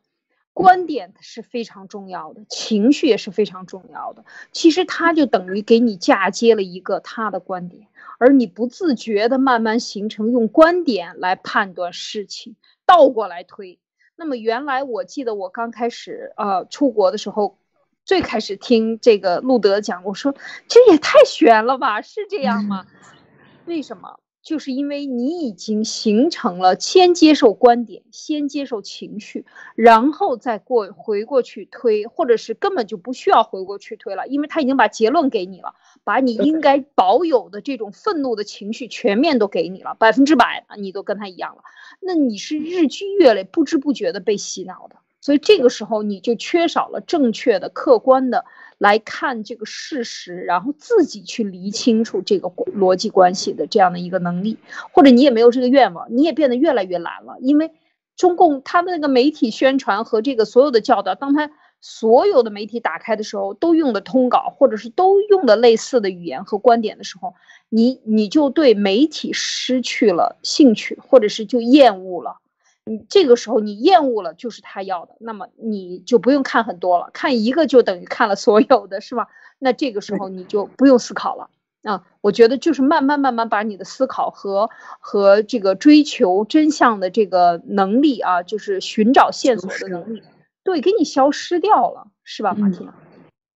[0.56, 4.24] 观点是非常重要的，情绪也是非常重要的。
[4.54, 7.88] 其实他就等于给你嫁接了一个他的观点，
[8.20, 13.80] 而你不自觉的慢慢形成用观点来判断事情，倒过来推。
[14.16, 17.60] 那么原来我记得我刚开始呃出国的时候，
[18.06, 20.34] 最开始听这个路德讲，我说
[20.70, 22.86] 这也太悬了吧，是这样吗？
[23.68, 24.20] 为什么？
[24.46, 41.64] 就是因为你已经形成了先接受观点，先接受情绪，然后再过回过去推，或者是根本就不需要回过去推了，因为他已经把结论给你了，把你应该保有的这种愤怒的情绪全面都给你了，百分之百你都跟他一样了，
[42.00, 48.46] 那你是日积月累，不知不觉的被洗脑的，所以这个时候你就缺少了正确的、客观的。
[48.86, 54.60] 来看这个事实，然后自己去理清楚这个逻辑关系的这样的一个能力，
[54.94, 57.38] 或者你也没有这个愿望，你也变得越来越懒了。
[57.40, 57.72] 因为
[58.16, 61.50] 中共他的那个媒体宣传和这个所有的教导，当他
[61.82, 67.34] 所有的媒体打开的时候都用的通稿，或者是都用的类似的语言和观点的时候，
[67.70, 72.38] 你你就对媒体失去了兴趣，或者是就厌恶了。
[72.86, 79.28] 你这个时候你厌恶了，就是他要的，那么你就不用看很多了，看一个就等于看了所有的，是吧？
[79.58, 81.50] 那这个时候你就不用思考了
[81.84, 82.04] 啊。
[82.22, 84.70] 我觉得就是慢慢慢慢把你的思考和
[85.00, 90.22] 和这个追求真相的这个能力啊，就是寻找线索的能力。
[90.64, 92.92] 对，给你消失掉了，是吧，马婷？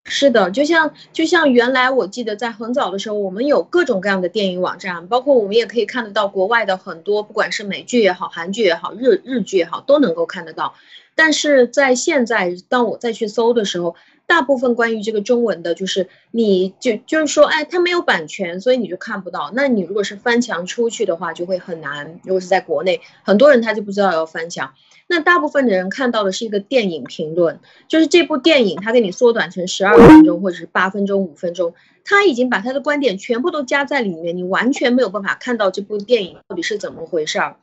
[0.09, 10.75] 是的，就像就像原来我记得在很早的时候，我们有各种各样的电影网站，包括我们也可以看得到国外的很多，不管是美剧也好，韩剧也好，日日剧也好，都能够看得到。
[11.15, 13.97] 但是在现在，当我再去搜的时候，
[14.29, 19.51] 大部分关于这个中文的，就是你就就是说，哎，它没有版权，所以你就看不到。
[19.55, 22.21] 那你如果是翻墙出去的话，就会很难。
[22.25, 24.75] 如果是在国内，很多人他就不知道要翻墙。
[25.07, 31.73] 那大部分的人看到的是一个电影评论，就是这部电影他给你缩短成十二分钟或者是八分钟、五分钟，
[32.05, 37.57] 他已经把他的观点全部都加在里面，你完全没有办法看到这部电影到底是怎么回事儿。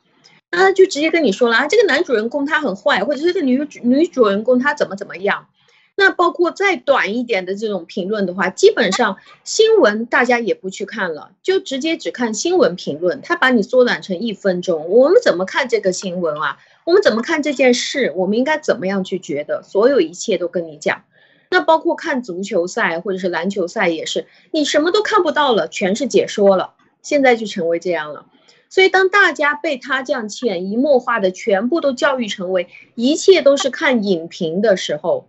[0.50, 5.46] 那就直接跟你说了啊，这个男主人公他很坏，或者是这女主女主人公她怎么怎么样。
[5.98, 13.22] 那包括再短一点的这种评论的话，基本上新闻大家也不去看了，就直接只看新闻评论。
[13.22, 16.58] 他把你缩短成一分钟，我们怎么看这个新闻啊？
[16.84, 18.12] 我们怎么看这件事？
[18.14, 19.62] 我们应该怎么样去觉得？
[19.62, 21.02] 所有一切都跟你讲。
[21.48, 26.74] 那包括看足球赛或者是篮球赛也是，你什么都看不到了，全是解说了。
[27.00, 28.26] 现在就成为这样了。
[28.68, 35.26] 所以当大家被他这样潜移默化的全部都教育成为一切都是看影评的时候。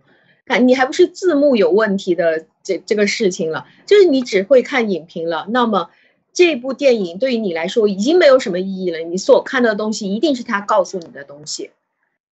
[0.48, 5.90] 看你还不是字幕有问题的这这个事情了，就是你只会看影评了，那么
[6.32, 8.98] 这部电影对于你来说已经没有什么意义了。
[9.00, 11.70] 你所看到的东西一定是他告诉你的东西，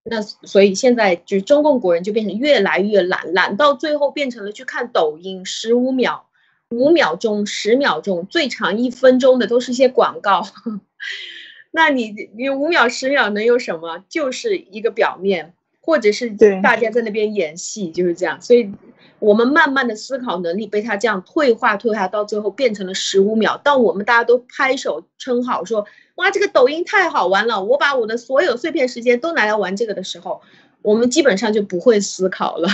[0.05, 6.27] 那所以现在就是中共国人就变成越来越懒，懒到最后变成了去看抖音，十五秒、
[6.71, 10.47] 五秒钟、十秒钟，最长一分钟的都是些广告。
[11.73, 14.03] 那你你五秒、十秒能有什么？
[14.09, 15.53] 就是一个表面。
[15.87, 16.29] 或者是
[16.63, 18.73] 大家在那边演戏，就是这样，所以
[19.21, 23.57] 我们慢慢的思考能力被他这样退化退化，到最后变成了十五秒。
[23.57, 30.43] 当我们大家都拍手称好，说哇这个抖音太好玩了，我把我的所有碎片时间都拿来玩这个的时候，
[30.83, 32.69] 我们基本上就不会思考了。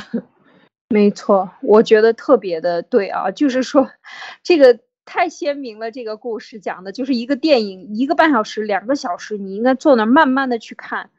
[0.89, 3.91] 没错，我觉得特别的对啊，就是说
[4.43, 5.91] 这个太鲜明了。
[5.91, 11.11] 这个故事讲的就是一个电影，一个半小时、两个小时，你应该坐那慢慢的去看。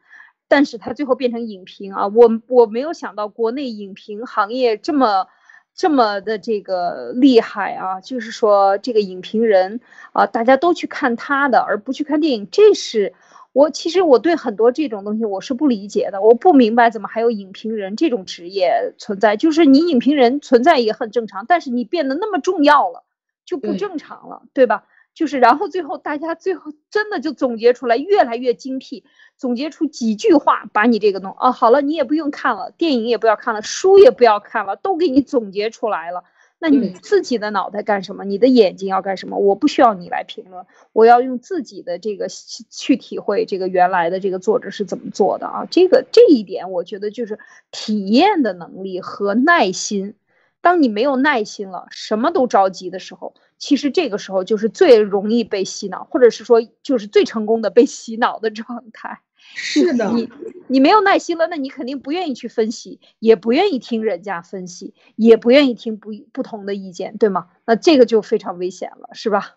[0.54, 5.26] 但是它最后变成影评啊，我我没有想到国内影评行业这么
[5.74, 9.80] 这么的这个厉害啊，就是说这个影评人
[10.12, 13.14] 啊，大家都去看他的，而不去看电影，这是
[13.52, 23.02] 我其实我对很多这种东西我是不理解的，我不明白怎么还有影评人这种职业存在，就是你影评人存在也很正常，但是你变得那么重要了
[23.44, 24.84] 就不正常了，对吧？
[25.14, 29.04] 就是，然后最后大家最后真的就总结出来，越来越精辟，
[29.36, 36.24] 总结出几句话，把你这个弄啊好了，你也不用看了，电影也不要看了，书也不要看了，都给你总结出来了。
[36.58, 38.24] 那你自己的脑袋干什么？
[38.24, 39.36] 你的眼睛要干什么？
[39.36, 42.26] 我不需要你来评论，我要用自己的这个
[42.70, 45.66] 去体会这个原来的这个作者是怎么做的啊。
[45.70, 47.38] 这个这一点，我觉得就是
[47.70, 50.14] 体验的能力和耐心。
[50.62, 53.34] 当你没有耐心了，什么都着急的时候。
[53.58, 59.20] 其实这个时候就是最容易被洗脑，或者是说就是最成功的被洗脑的状态。
[59.56, 60.28] 是的，你
[60.68, 67.48] 你没有耐心了，那你肯定不愿意去分析，也不愿意听人家分析，也不愿意听不不同的意见，对吗？
[67.66, 69.56] 那这个就非常危险了，是吧？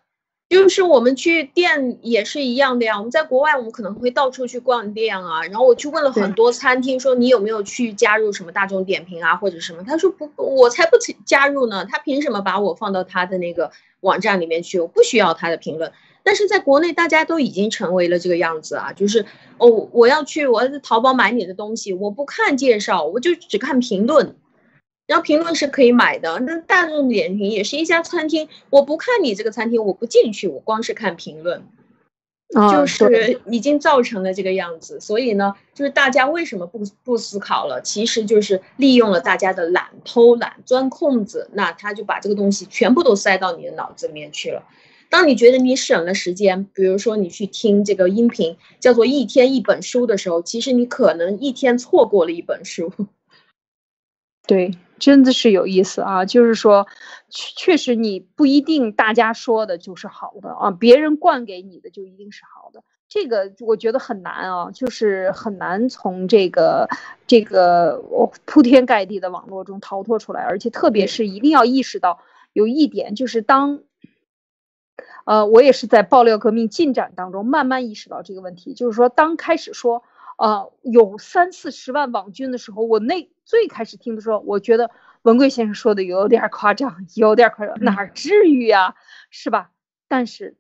[0.50, 2.98] 就是我们去店也是一样的呀。
[2.98, 5.44] 我们在国外，我们可能会到处去逛店啊。
[5.44, 9.84] 然后我去问了很多餐厅，说你有没有去加入什么大众点评啊，或者什么？
[9.84, 11.86] 他说不，我才不加入呢。
[11.86, 14.80] 他凭什么把我放到他的那个网站里面去？
[14.80, 15.92] 我不需要他的评论。
[16.24, 19.26] 但是在国内，大家都已经成为了这个样子啊，就是
[19.58, 24.36] 哦，我要去我要在淘宝买你的东西，我不看介绍，我就只看评论。
[25.08, 31.64] 然后评论是可以买的，那大众点评也是一家餐厅，我不看你这个餐厅，我不进去，我光是看评论，
[32.72, 35.00] 就是已经造成了这个样子。
[35.00, 37.82] 所以呢，就是大家为什么不不思考了？
[37.82, 44.64] 其实就是利用了大家的懒、偷懒、钻空子，那他就把这个东西全部都塞到你的脑子里面去了。
[45.10, 52.92] 当你觉得你省了时间，比如说你去听这个音频，叫做一天一本书的时候，其实你可能一天错过了一本书。
[54.46, 54.78] 对。
[55.00, 56.26] 真的是有意思啊！
[56.26, 56.88] 就是说，
[57.30, 62.84] 确确实你不一定大家说的就是好的啊，别人灌给你的就一定是好的。
[63.08, 66.90] 这个我觉得很难啊，就是很难从这个
[67.26, 68.04] 这个
[68.46, 72.20] 铺天盖地的网络中逃脱出来，而且特别是一定要意识到
[72.54, 73.82] 有一点，就是当，
[75.26, 80.04] 呃，我也是在爆料革命进展当中慢慢意识到这个问题，就是说当开始说。
[80.40, 84.92] 呃，有三四十万网军的时候，我那最开始听的时候，我觉得
[85.22, 88.96] 文贵先生说的有点夸张，有点夸张，哪至于呀，
[89.30, 89.72] 是吧？
[90.10, 90.58] 但是，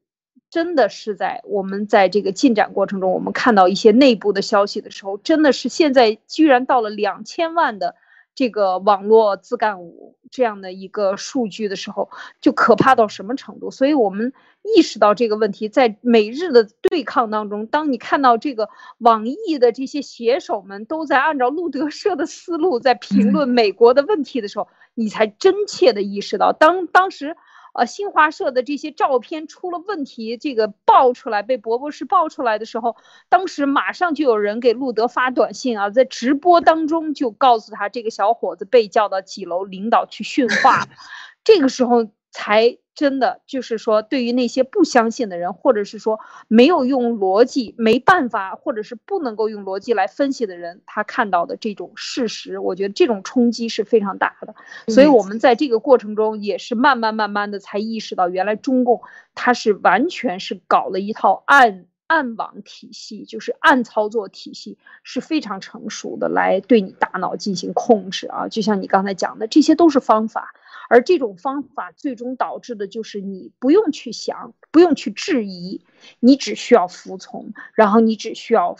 [0.49, 7.95] 真的是在我们在这个进展过程中，我们看到一些内部的消息的时候，真的是现在居然到了两千万的。
[8.37, 13.71] 这个网络自干五这样的一个数据的时候，就可怕到什么程度？
[13.71, 14.31] 所以我们
[14.61, 18.69] 意识到这个问题，在每日的对抗当中，当你看到这个
[18.99, 27.35] 网易的这些写手们都在按照路德社的思路在评论美国的问题的时候，你才真切的意识到，当当时。
[27.77, 32.95] 呃，新华社的这些照片出了问题，这个爆出来被博博士爆出来的时候，
[33.29, 40.87] 当时马上就有人给路德发短信啊，在直播当中就告诉他，这个小伙子被叫到几楼领导去训话，
[41.45, 42.79] 这个时候才。
[42.97, 54.55] 真的就是说，对于那些不相信的人，或者是说没有用逻辑、没办法，或者是不能够用逻辑来分析的人，他看到的这种事实，我觉得这种冲击是非常大的。
[54.91, 59.03] 所以，我们在这个过程中也是慢慢慢慢的才意识到，原来中共
[59.35, 68.47] 它是完全是搞了一套暗暗网体系，就是暗操作体系是非常成熟的，来对你大脑进行控制啊。
[68.47, 70.55] 就像你刚才讲的，这些都是方法。
[70.89, 75.81] 而这种方法最终导致的就是你不用去想，不用去质疑，
[76.19, 78.75] 你只需要服从，然后你只需要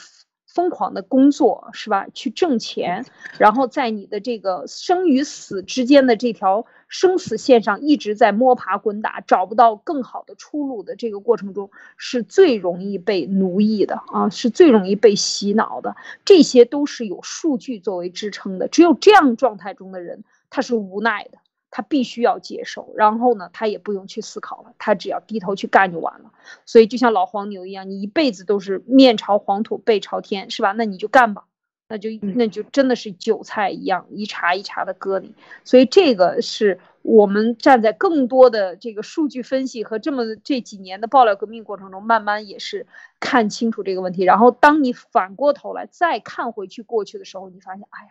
[0.45, 2.07] 疯狂的工作，是吧？
[2.13, 3.05] 去挣钱，
[3.37, 15.95] 然后在你的这个生与死之间的这条生死线上一直在摸爬滚打，找不到更好的出路的这个过程中，是最容易被奴役的啊，是最容易被洗脑的。
[16.25, 21.37] 这些都是有数据作为支撑的，只有这样状态中的人，他是无奈的。
[21.69, 26.31] 他必须要接受，然后呢，他也不用去思考了，他只要低头去干就完了。
[26.65, 30.71] 所以就像老黄牛一样，你一辈子都是面朝黄土背朝天，是吧？
[30.71, 31.43] 那你就干吧，
[31.89, 35.35] 那就那就真的是韭菜一样，一茬一茬的割你。
[35.63, 42.87] 所以这个是我们站在更多的这个数据分析和这么这几年的爆料革命过程中，慢慢也是
[43.19, 44.23] 看清楚这个问题。
[44.23, 48.09] 然后当你反过头来再看回去过去的时候，你发现，哎呀，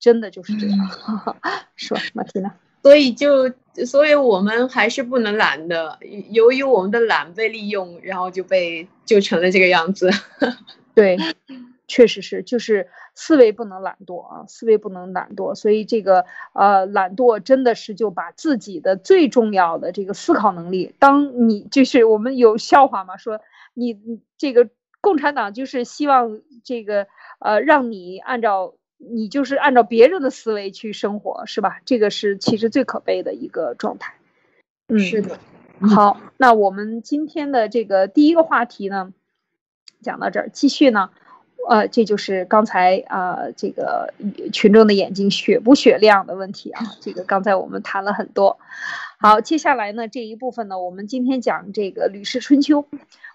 [0.00, 0.78] 真的就是这样，
[1.76, 2.54] 是吧，马蒂娜？
[2.84, 3.50] 所以就，
[3.86, 5.98] 所以我们还是不能懒的。
[6.28, 10.10] 由于我们的懒被利用，然后就被就成了这个样子。
[10.94, 11.16] 对，
[11.88, 15.54] 确实是，就是思维不能懒惰啊，思维不能懒惰。
[15.54, 23.40] 所以这个呃，懒惰真的是就把自己的最重要的这个思考能力，当你就是我们有笑话嘛，说
[23.72, 23.98] 你
[24.36, 24.68] 这个
[25.00, 27.06] 共产党就是希望这个
[27.40, 28.74] 呃，让你按照。
[29.10, 31.80] 你就是按照别人的思维去生活，是吧？
[31.84, 34.14] 这个是其实最可悲的一个状态。
[34.88, 35.38] 嗯，是的。
[35.80, 39.12] 好，那我们今天的这个第一个话题呢，
[40.00, 41.10] 讲到这儿，继续呢，
[41.68, 44.14] 呃，这就是刚才啊，这个
[44.52, 46.82] 群众的眼睛雪不雪亮的问题啊。
[47.00, 48.58] 这个刚才我们谈了很多。
[49.18, 52.82] 好，接下来呢这一部分呢，我们今天讲这个《吕氏春秋》。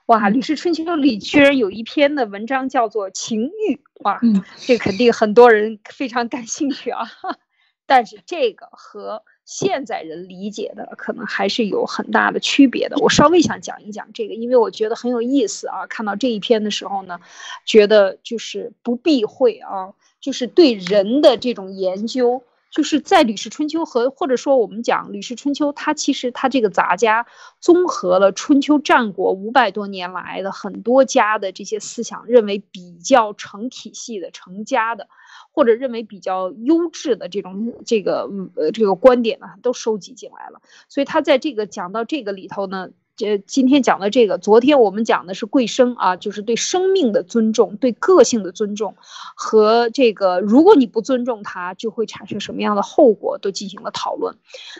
[0.09, 4.19] 哇，《吕氏春秋》里居然有一篇的文章叫做《情欲》，哇，
[4.57, 7.03] 这肯定很多人非常感兴趣啊。
[7.85, 12.97] 但是这个和现在人理解的可能还是有很大的区别的。
[12.97, 15.85] 我稍微想讲一讲这个，因为我觉得很有意思啊。
[15.85, 17.19] 看到这一篇的时候呢，
[17.63, 22.41] 觉得就是不避讳啊，就是对人的这种研究。
[22.71, 27.25] 就是在《吕氏春秋》和或者说我们讲《吕氏春秋》，它其实它这个杂家
[27.59, 35.07] 综合了春秋战国五百多年来的很多家的这些思想，认为比较成体系的、成家的，
[35.51, 40.61] 或者认为比较优质的这种这个呃这个观点呢，都收集进来了。
[40.89, 42.89] 所以他在这个讲到这个里头呢。
[43.19, 48.95] 这今天讲的这个，昨天我们讲的是贵生啊，就是对生命的尊重，对个性的尊重，
[49.35, 54.37] 和这个如果你不尊重他，就会产生什么样的后果，都进行了讨论。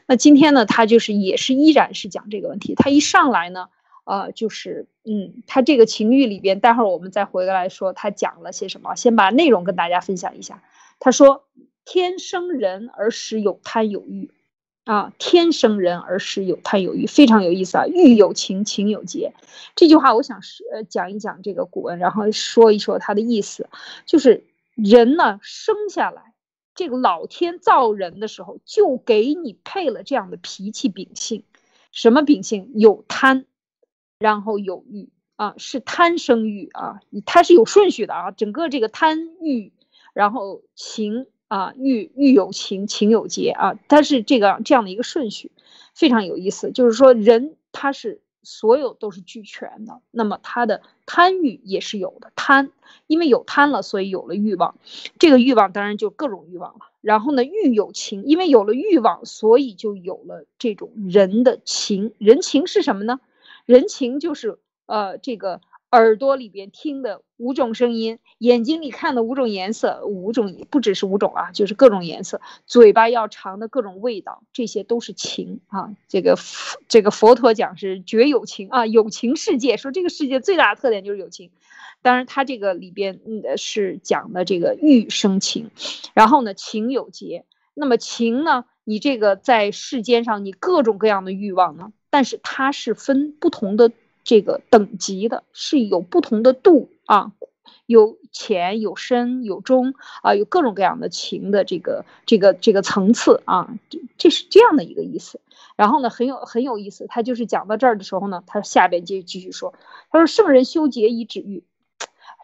[0.08, 2.76] 那今天呢，他就是也是依然是讲这个问题。
[2.76, 3.68] 他一上来呢，
[4.06, 8.96] 呃，就是嗯，他这个情欲里边，待会儿我们再回来说他讲了些什么。
[8.96, 10.64] 先把内容跟大家分享一下。
[11.02, 11.44] 他说
[11.84, 14.32] ：“天生人而使有贪有欲。”
[14.90, 17.86] 啊，天生人而是有贪有欲，非常有意思啊。
[17.86, 19.34] 欲有情，情有节。
[19.76, 23.70] 这句话我想是呃讲一讲这个古文，然后说一说它的意思。
[24.08, 26.34] 就是人呢生下来
[26.74, 31.44] 这个老天造人的时候就给你配了这样的脾气秉性，
[31.92, 32.72] 什么秉性？
[32.74, 33.46] 有贪，
[34.18, 39.72] 然后有欲啊，是贪生欲啊，它是有顺序的啊，整个这个贪欲，
[40.14, 45.52] 然后情啊，欲欲有情，情有节啊，它是这个这样的一个顺序，
[45.94, 46.72] 非常有意思。
[46.72, 48.22] 就是说人他是。
[48.42, 52.72] 所有都是俱全的，那么他的贪欲也是有的，贪，
[53.06, 54.76] 因为有贪了，所以有了欲望，
[55.20, 56.80] 这个欲望当然就各种欲望了。
[57.02, 62.14] 然后呢，欲有情，因为有了欲望，所以就有了这种人的情。
[62.18, 63.20] 人情是什么呢？
[63.66, 65.60] 人情就是呃这个。
[65.92, 72.42] 耳朵里边听的五种声音，眼睛里看的五种颜色，五种不只是五种啊，就是各种颜色。
[72.68, 75.96] 嘴巴要尝的各种味道，这些都是情啊。
[76.08, 76.38] 这个
[76.88, 81.50] 这个佛陀讲是绝有情啊，有情世界，说这个世界最大的特点就是有情。
[82.04, 85.72] 当然，他这个里边嗯是讲的这个欲生情，
[86.14, 87.46] 然后呢情有节。
[87.74, 93.92] 那么情呢，你这个在世间上你各种各样的欲望呢，但是它是分不同的。
[94.30, 97.32] 这个等级的是有不同的度啊，
[97.88, 105.42] 有浅有深有中啊，有各种各样的情的这个这个这个层次啊，这这是这样的一个意思。
[105.76, 109.74] 然后呢，很有很有意思，他就是讲到这儿的时候呢，他下边就继续说，
[110.12, 111.64] 他说圣人修节以止欲，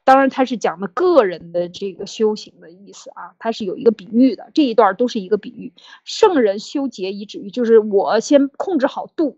[0.04, 5.72] 当然他是讲的个人的这个修行的意思啊，他是有一个比喻的，这一段都是一个比喻。
[6.04, 9.38] 圣人修节以止欲，就是我先控制好度。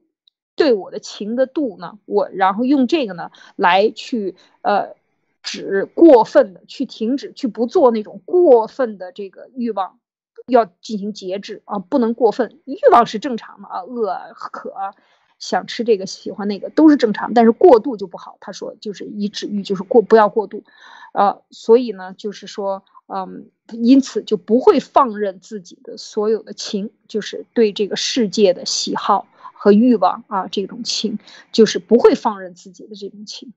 [0.57, 4.95] 对我的情的度呢，我然后用这个呢来去呃
[5.43, 9.99] 止过分的，去停止，去不做那种过分的这个欲望，
[10.47, 12.59] 要进行节制啊，不能过分。
[12.65, 14.73] 欲望是正常的啊，饿渴
[15.39, 18.37] 想吃这个喜欢那个都是正常，但是过度就不好。
[18.41, 20.63] 他说就是以止欲，就是过不要过度，
[21.13, 29.27] 呃，所以呢就是说嗯，因此就不会放任自己的所有的情，就是对这个世界的喜好。
[29.57, 31.19] 和欲望啊，这种情
[31.51, 33.53] 就是不会放任自己的这种情，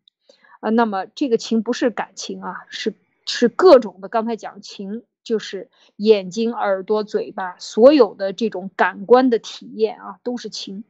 [0.60, 2.94] 啊，那么这个情不是感情啊，是
[3.26, 4.08] 是各种的。
[4.08, 10.84] 刚才讲情就是眼睛、耳朵、嘴巴，所有的这种感官的体验啊，都是情。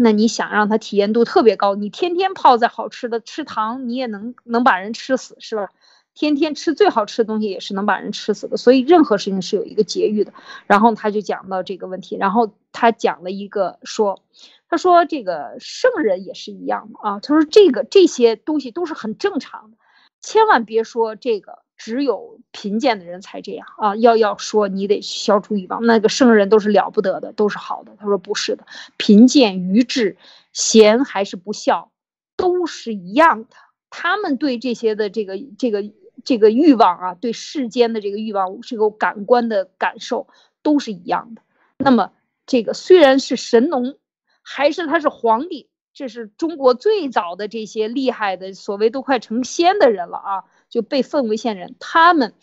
[0.00, 5.70] 那你想让它体验度特别高，你天天泡在好吃的吃糖，你也能能把人吃死，是吧？
[6.18, 10.32] 天天吃最好吃的东西也是能把人吃死的，所以任何事情是有一个节欲的。
[10.66, 14.20] 然后他就讲到这个问题，然后他讲了一个说，
[14.68, 17.20] 他说这个圣人也是一样的啊。
[17.20, 19.76] 他说这个这些东西都是很正常的，
[20.20, 23.94] 千万别说这个只有贫贱的人才这样啊。
[23.94, 27.92] 要要说你得消除欲望，那个圣人都是了不得的，都是好的。
[27.96, 28.66] 他说不是的，
[28.96, 30.16] 贫贱愚智，
[30.52, 31.92] 贤还是不孝，
[32.36, 33.50] 都是一样的。
[33.88, 35.84] 他们对这些的这个这个。
[36.24, 40.28] 这个欲望啊，对世间的这个欲望，这个感官的感受
[40.62, 41.42] 都是一样的。
[41.76, 42.12] 那么，
[42.46, 43.96] 这个虽然是神农，
[44.42, 51.76] 还是他是皇帝，这是中国最早的这些厉害的，所谓都快成仙的人了啊，就被奉为仙人。
[51.78, 52.34] 他们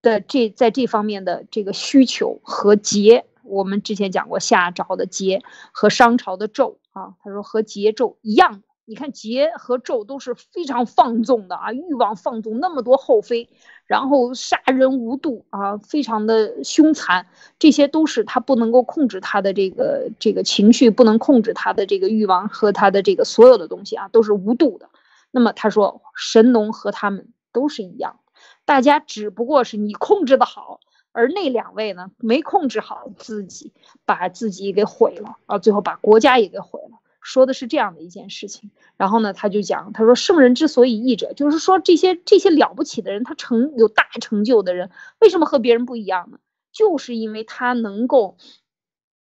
[0.00, 8.62] 的这在这方面的这个需求和劫，我们之前讲过夏朝的劫和商朝的纣啊，他说和桀纣一样。
[8.86, 13.48] 你看桀和纣都是非常放纵的啊，欲望放纵，那么多后妃，
[13.86, 17.26] 然后杀人无度啊，非常的凶残，
[17.58, 24.90] 这些都是他不能够控制他的这个这个情绪，不能控制他的这个欲望和他的这个所有的东西啊，都是无度的。
[25.30, 28.20] 那么他说神农和他们都是一样，
[28.66, 30.80] 大家只不过是你控制的好，
[31.12, 33.72] 而那两位呢没控制好自己，
[34.04, 36.98] 把自己给毁了啊，最后把国家也给毁了。
[37.24, 46.38] 说的是这样的一件事情，然后呢，他就讲，他说圣人之所以义者，就是说这些这些了不起的人，他成有大成就的人，为什么和别人不一样呢？
[46.70, 48.36] 就是因为他能够，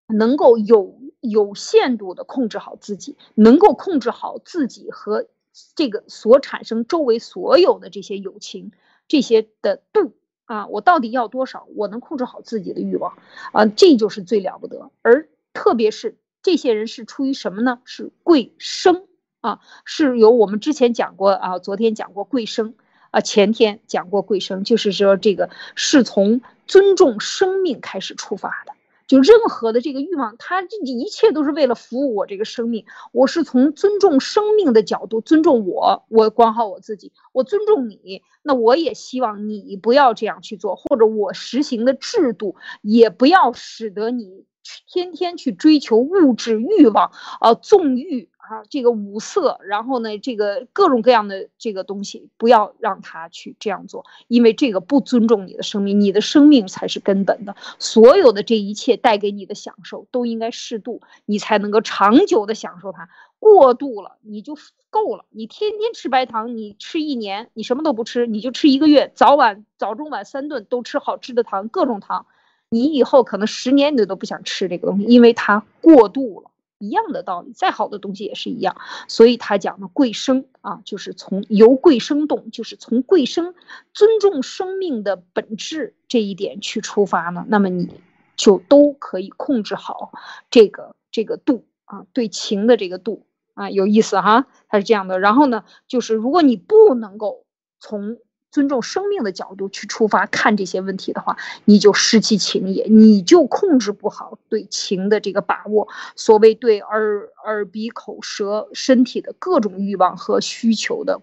[0.07, 5.27] 能够有有限度的控制好自己，能够控制好自己和
[5.73, 8.73] 这个所产生周围所有的这些友情，
[9.07, 10.11] 这些的度
[10.43, 11.67] 啊，我到底要多少？
[11.75, 13.17] 我能控制好自己的欲望
[13.53, 16.17] 啊，这就是最了不得，而特别是。
[16.43, 17.79] 这些人是出于什么呢？
[17.85, 19.07] 是贵生
[19.39, 22.75] 啊，是由我们之前讲过啊，昨天讲过贵生
[23.11, 28.73] 啊，前天讲过贵生，就是说这个是从尊重生命开始出发的。
[29.05, 32.85] 就任何的这个欲望，它这一切都是为了服务我这个生命。
[33.11, 44.45] 我是从尊重生命的角度尊重我，我管好我自己，我尊重你，那我也希望你不要这样去做，或者我实行的制度也不要使得你。
[44.87, 57.55] 天天去追求物质欲望，啊，纵欲啊，这个五色，然后呢，这个各种各样的这个东西，不要让他去这样做，因为这个不尊重你的生命，你的生命才是根本的。
[57.79, 63.09] 所有的这一切带给你的享受都应该适度，你才能够长久的享受它。
[63.39, 64.57] 过度了你就
[64.89, 72.25] 够了，你天天吃白糖，你吃一年，你什么都不吃，你就吃一个月，早晚早中晚三顿都吃好吃的糖，各种糖，
[72.73, 76.49] 你以后可能十年你都不想吃这个东西，因为它过度了。
[76.79, 78.75] 一样的道理，再好的东西也是一样。
[79.07, 83.55] 所以他讲的贵生啊，就是从由贵生动，就是从贵生
[83.93, 88.01] 尊重生命的本质这一点去出发呢，那么你
[88.35, 90.11] 就都可以控制好
[90.51, 95.19] 这个这个度啊，对情的这个度啊，有意思哈，他是这样的。
[95.21, 97.45] 然后呢，就是如果你不能够
[97.79, 98.17] 从
[98.53, 101.35] 尊重生命的角度去出发看这些问题的话，
[101.65, 105.87] 你就失其情也，你就控制不好对情的这个把握。
[106.15, 111.19] 所谓对耳耳鼻口舌身体的各种欲望和需求的，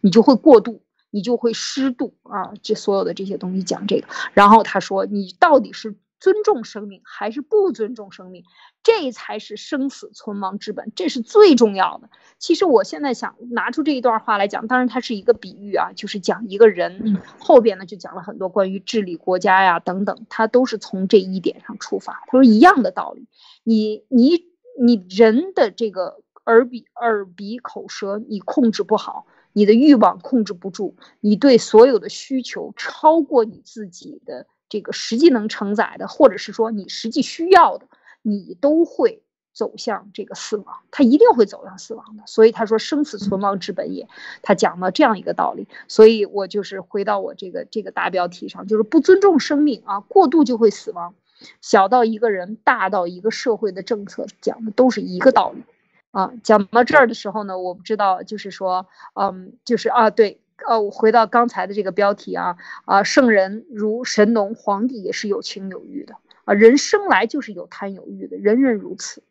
[0.00, 2.52] 你就会过度，你就会失度啊！
[2.64, 5.94] 这所有的这些东西讲这个，然后他说你到底是。
[6.22, 8.44] 尊重生命还是不尊重生命，
[8.84, 12.08] 这才是生死存亡之本，这是最重要的。
[12.38, 17.20] 其实我现在想拿出这一段话来讲，当然它是一个比喻啊，就是讲一个人。
[17.40, 22.22] 后边呢就讲了很多关于治理国家呀等等，他都是从这一点上出发。
[22.28, 23.26] 他说一样的道理，
[23.64, 24.44] 你你
[24.78, 34.46] 你人的这个耳鼻耳鼻口舌你控制不好，你的欲望控制不住，你对所有的需求超过你自己的。
[34.72, 37.86] 这个实际能承载的，或者是说你实际需要的，
[38.22, 42.22] 你都会走向这个死亡，他一定会走向死亡的。
[42.24, 44.08] 所以他说生死存亡之本也，
[44.40, 45.68] 他讲了这样一个道理。
[45.88, 51.14] 所以我就是回到我这个这个大标题上，就是不尊重生命啊，过度就会死亡。
[51.60, 55.64] 小到一个人，大到一个社会的政策，讲的都是一个道理
[56.12, 56.32] 啊。
[56.42, 60.38] 讲到这儿的时候呢，我不知道，就是说，嗯，就是啊，对。
[60.66, 69.22] 呃，我回到刚才的这个标题啊啊，圣人如神农，皇帝也是有情有欲的啊，人生来就是有贪有欲的，人人如此。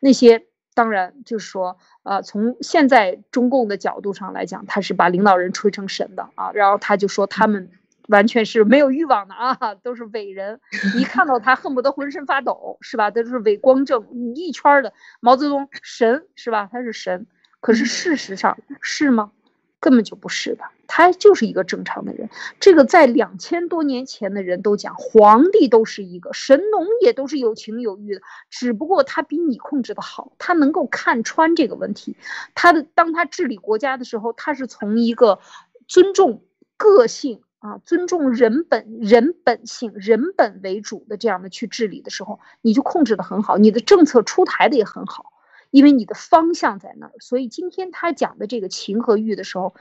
[0.00, 7.70] 那些当然就是说，呃，从现在中共的角度上来讲，他是把领导人吹成神的啊，然后他就说他们
[8.08, 10.60] 完全是没有欲望的啊，都是伟人，
[10.96, 13.10] 一看到他恨不得浑身发抖，是吧？
[13.10, 16.68] 都是伟光正一圈的毛泽东神是吧？
[16.70, 17.26] 他是神，
[17.60, 19.32] 可是事实上是吗？
[19.80, 22.28] 根本就不是的，他就是一个正常的人。
[22.60, 28.20] 这个在两千多年前的人都讲，皇帝都是一个神农，也都是有情有欲的，
[28.50, 32.14] 只不过他比你控制的好，他能够看穿这个问题。
[32.54, 35.40] 他的当他治理国家的时候，他是从一个
[35.88, 36.44] 尊重
[36.76, 45.32] 个性啊，尊重人本人本性、人本为主的这样的去治理的时候，你就控制的很好，你的政策出台的也很好。
[45.70, 49.74] 因为你的方向在那儿，所以今天他讲的这个情和欲的时候，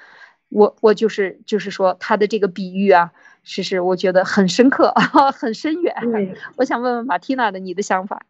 [0.49, 3.11] 我我就是就是说他的这个比喻啊，
[3.43, 4.93] 是是我觉得很深刻，
[5.33, 5.95] 很深远。
[6.57, 8.23] 我想问问马蒂娜的你的想法。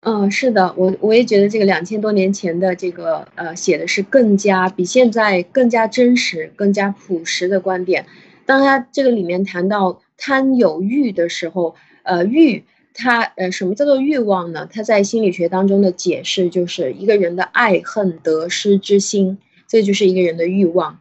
[0.00, 8.06] 嗯，是的，我我也觉得这个两千多年前的这个呃写的是更加比现在更加真实、更加朴实的观点。
[8.44, 12.64] 当他这个里面谈到贪有欲的时候，呃欲。
[12.94, 14.68] 他呃，什么叫做欲望呢？
[14.70, 21.00] 他在心理学当中的解释就是一个人的爱恨得失之心，这就是一个人的欲望。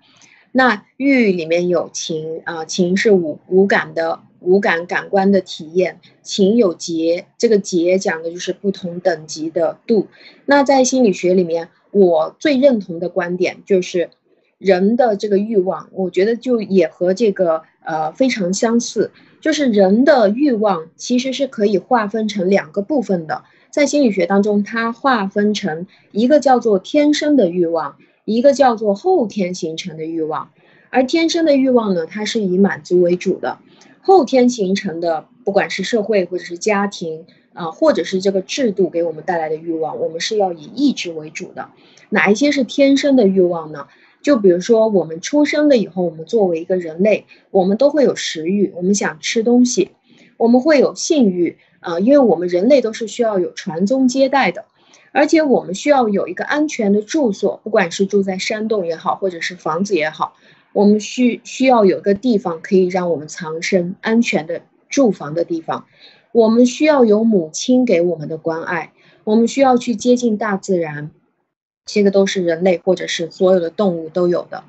[0.54, 10.08] 那欲里面有情啊，情是五五感的五感感官的体验，情有节，这个节讲的就是不同等级的度。
[10.46, 14.10] 那在心理学里面，我最认同的观点就是
[14.58, 19.12] 人的这个欲望，我觉得就也和这个呃非常相似。
[19.42, 30.52] 就是人的欲望其实是可以划分成两个部分的，在心理学当中，它划分成一个叫做天生的欲望，一个叫做后天形成的欲望。
[30.92, 33.58] 而天生的欲望呢，它是以满足为主的；
[34.02, 41.70] 后天形成的，不管是社会或者是家庭啊，或者是这个制度给我们带来的欲望，我们是要以意志为主的。
[42.10, 43.88] 哪一些是天生的欲望呢？
[44.22, 49.92] 就比如说，我们出生了以后，我们作为一个人类，我们都会有食欲，我们想吃东西，
[50.38, 54.66] 我们会有性欲啊，因为我们人类都是需要有传宗接代的，
[55.12, 60.36] 而且我们需要有一个安全的住所，不管是住在山洞也好，或者是房子也好，
[60.74, 65.86] 我们需需要有个地方可以让我们藏身，安全的住房的地方，
[66.32, 68.94] 我们需要有母亲给我们的关爱，
[69.24, 71.10] 我们需要去接近大自然。
[71.94, 74.64] 这个都是人类或者是所有的动物都有的。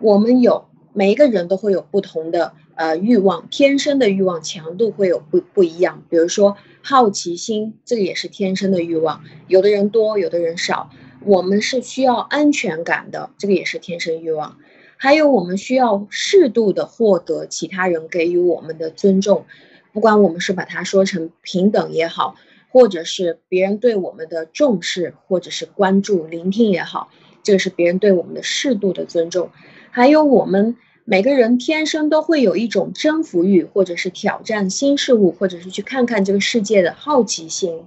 [0.00, 6.02] 我们有每一个人都会有不同的呃欲望，天生的欲望强度会有不不一样。
[6.10, 10.90] 比如说好奇心，这个也是天生的欲望，有的人多，有的人少。
[11.24, 14.58] 我们是需要安全感的，这个也是天生欲望。
[14.96, 19.46] 还有我们需要适度的获得其他人给予我们的尊重，
[19.92, 22.36] 不管我们是把它说成平等也好，
[22.74, 27.08] 或者是别人对我们的重视，或者是关注、聆听也好，
[27.44, 29.50] 这个是别人对我们的适度的尊重。
[29.92, 37.84] 还有我们每个人天生都会有一种征服欲，或者是挑战新事物，或者是去看看这个世界的好奇心。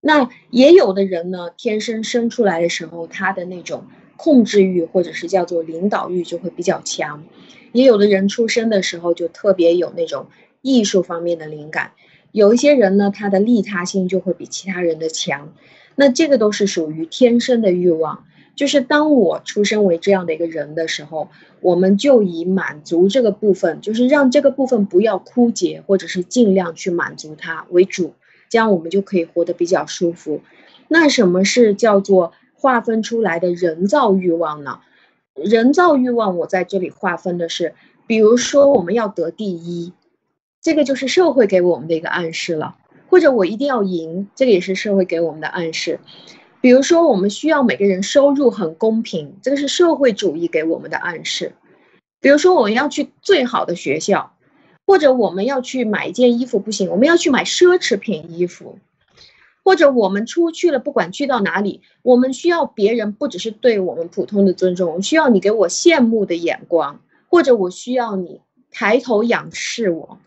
[0.00, 7.24] 那也有的人呢，天生生出来的时候，他的那种控制欲或者是叫做领导欲就会比较强；
[7.72, 10.28] 也有的人出生的时候就特别有那种
[10.62, 11.94] 艺术方面的灵感。
[12.32, 15.52] 有一些人呢，他的利他心就会比其他人的强。
[15.96, 18.24] 那这个都是属于天生的欲望。
[18.56, 21.28] 就是当我出生为这样的一个人的时候，
[21.60, 28.14] 我们就以满足这个部分，就是让这个部分不要枯竭，或者是尽量去满足它为主。
[28.50, 30.42] 这样我们就可以活得比较舒服。
[30.88, 34.80] 那什么是叫做划分出来的人造欲望呢？
[35.34, 37.74] 人造欲望我在这里划分的是，
[38.06, 39.94] 比如说我们要得第一，
[40.60, 42.74] 这个就是社会给我们的一个暗示了；
[43.08, 46.00] 或者我一定要赢，这个也是社会给我们的暗示。
[46.60, 51.52] 比如说我们需要每个人收入很公平，这个是社会主义给我们的暗示。
[52.20, 54.32] 比如说我们要去最好的学校。
[54.86, 58.80] 或者我们要去买一件衣服不行，我们要去买奢侈品衣服，
[59.62, 68.40] 或者我们出去了，不管去到哪里，我们需要别人不只是对我们普通的尊重，我需要你给我羡慕的眼光，或者我需要你
[68.72, 70.18] 抬头仰视我。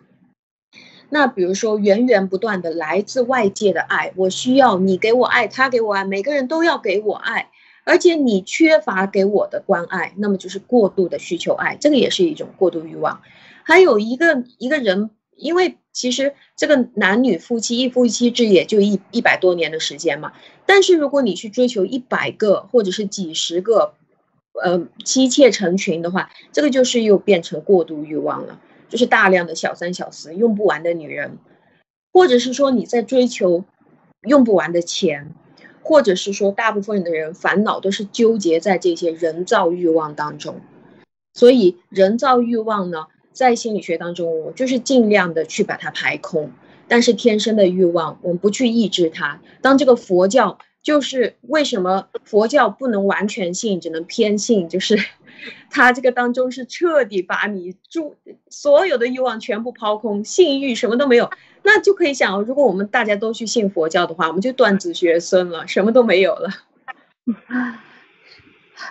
[1.14, 7.52] 那比如说源源不断的来自外界的爱，我需要你给我爱，他给我爱，每个人都要给我爱，
[7.84, 13.22] 而且你缺乏给我的关爱，那么就是过度的需求爱，这个也是一种过度欲望。
[13.62, 20.34] 还有一个一个人，因为其实这个男女夫妻一夫一妻制也就一一百多年的时间嘛。
[20.66, 23.94] 但是如果你去追求一百个或者是几十个，
[24.64, 28.60] 呃，妻妾成群的话，这个就是又变成过度欲望了，
[28.94, 31.40] 就是大量的小三小四用不完的女人，
[32.12, 33.66] 或者是说你在追求
[34.22, 35.34] 用不完的钱，
[35.82, 40.62] 或者是说大部分的人烦恼都是纠结在这些人造欲望当中，
[41.34, 43.08] 所以人造欲望呢？
[43.32, 46.52] 在心理学当中，我就是尽量的去把它排空，
[46.88, 49.42] 但是天生的欲望，我们不去抑制它。
[49.64, 55.00] 当这个佛教就是为什么佛教不能完全信，只能偏信，就是
[55.70, 58.16] 它这个当中是彻底把你诸
[58.50, 61.30] 所有的欲望全部抛空，性欲什么都没有，
[61.64, 66.50] 那就可以想，如果我们大家都去信佛教的话，我们就断子绝孙了，什么都没有了。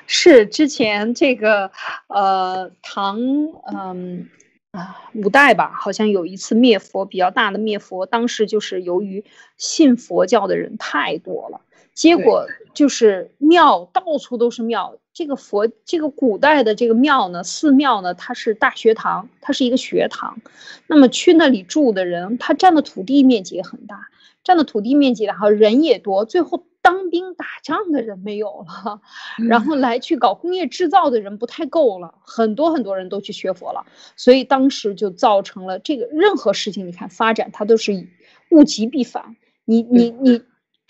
[0.06, 1.70] 是之前这个，
[2.06, 3.18] 呃，唐，
[3.66, 4.28] 嗯，
[4.70, 9.24] 啊，五代吧，好像有一次灭佛比较大的灭佛，当时就是由于
[9.58, 11.60] 信佛教的人太多了，
[11.92, 14.98] 结果就是庙到处都是庙。
[15.12, 20.40] 这个佛，这个古代的这个庙呢，寺庙呢，它是大学堂，它是一个学堂。
[20.86, 24.08] 那么去那里住的人，他占的土地面积也很大，
[24.42, 26.64] 占的土地面积然后人也多，最后。
[26.84, 29.00] 当兵打仗的人没有了，
[29.48, 38.08] 然后来去搞工业制造的人不太够了，很多很多人都去学佛了，所以当时就造成了这个任何事情，你看发展它都是
[38.50, 40.42] 物极必反，你你你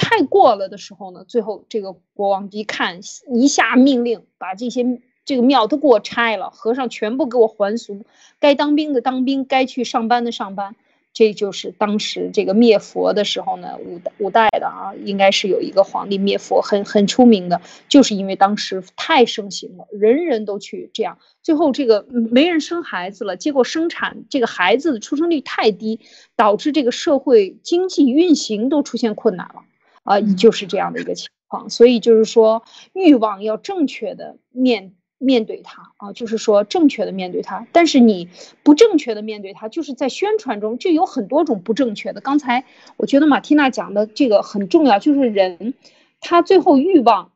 [0.02, 2.98] 太过了的时候呢，最后这个国王一看，
[3.32, 8.04] 一下命令把这些这个庙都给我拆了，和尚全部给我还俗，
[8.40, 10.74] 该当兵的当兵，该去上班的上班。
[11.14, 26.00] 这就是当时这个灭佛的时候呢，五五代的啊，应该是有一个皇帝灭佛，很很出名的，就是因为当时太盛行了，人人都去这样，最后这个没人生孩子了，结果生产这个孩子的出生率太低，
[26.34, 29.62] 导致这个社会经济运行都出现困难了，
[30.02, 34.94] 啊，就是这样的一个情况，所以就是说欲望要正确的面。
[35.24, 38.28] 面对它啊，就是说正确的面对它，但是你
[38.64, 42.20] 不正确的面对它，就是在宣传中就有很多种不正确的。
[42.20, 42.64] 刚才
[42.96, 45.74] 我觉得马蒂娜讲的这个很重要，就是人
[46.18, 47.30] 他最后欲望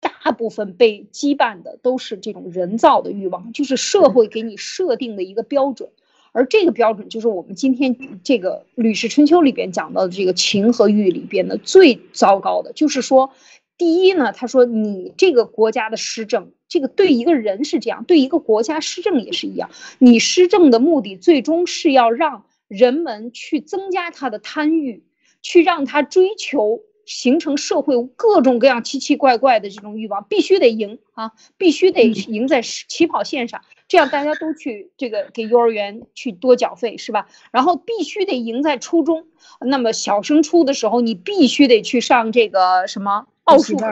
[0.00, 5.90] 大部分被羁绊的都是这种人造的欲望，就是社会给你设定的一个标准，
[6.34, 13.32] 而这个标准就是我们今天这个《吕氏春秋》里边讲到的这个情和欲里边的最糟糕的，就是说。
[13.76, 19.68] 第一呢，他说你这个国家的施政，这个对一个人是这样，对一个国家施政也是一样。
[19.98, 25.02] 你施政的目的最终是要让人们去增加他的贪欲，
[25.42, 33.62] 去让他追求，形成社会各种各样奇奇怪怪的这种欲望，必须得赢啊，必须得赢在起跑线上，
[33.94, 37.28] 这样大家都去这个给幼儿园去多缴费是吧？
[37.52, 39.28] 然后必须得赢在初中，
[39.60, 43.28] 那么小升初的时候，你必须得去上这个什么？
[43.44, 43.86] 奥数课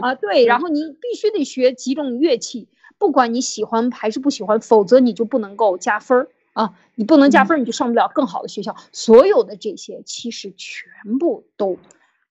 [0.00, 8.74] 啊，对，然后你必须得学几种乐器，不管你喜欢还是不喜欢，否则你就不能够加分儿啊，你不能加分儿，你就上不了更好的学校。
[8.90, 11.76] 所有的这些其实全部都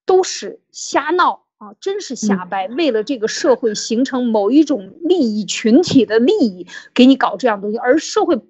[0.07, 8.41] 都是瞎闹啊，真是瞎掰，为了这个社会形成某一种利益群体的利益，给你搞这样东西，而社会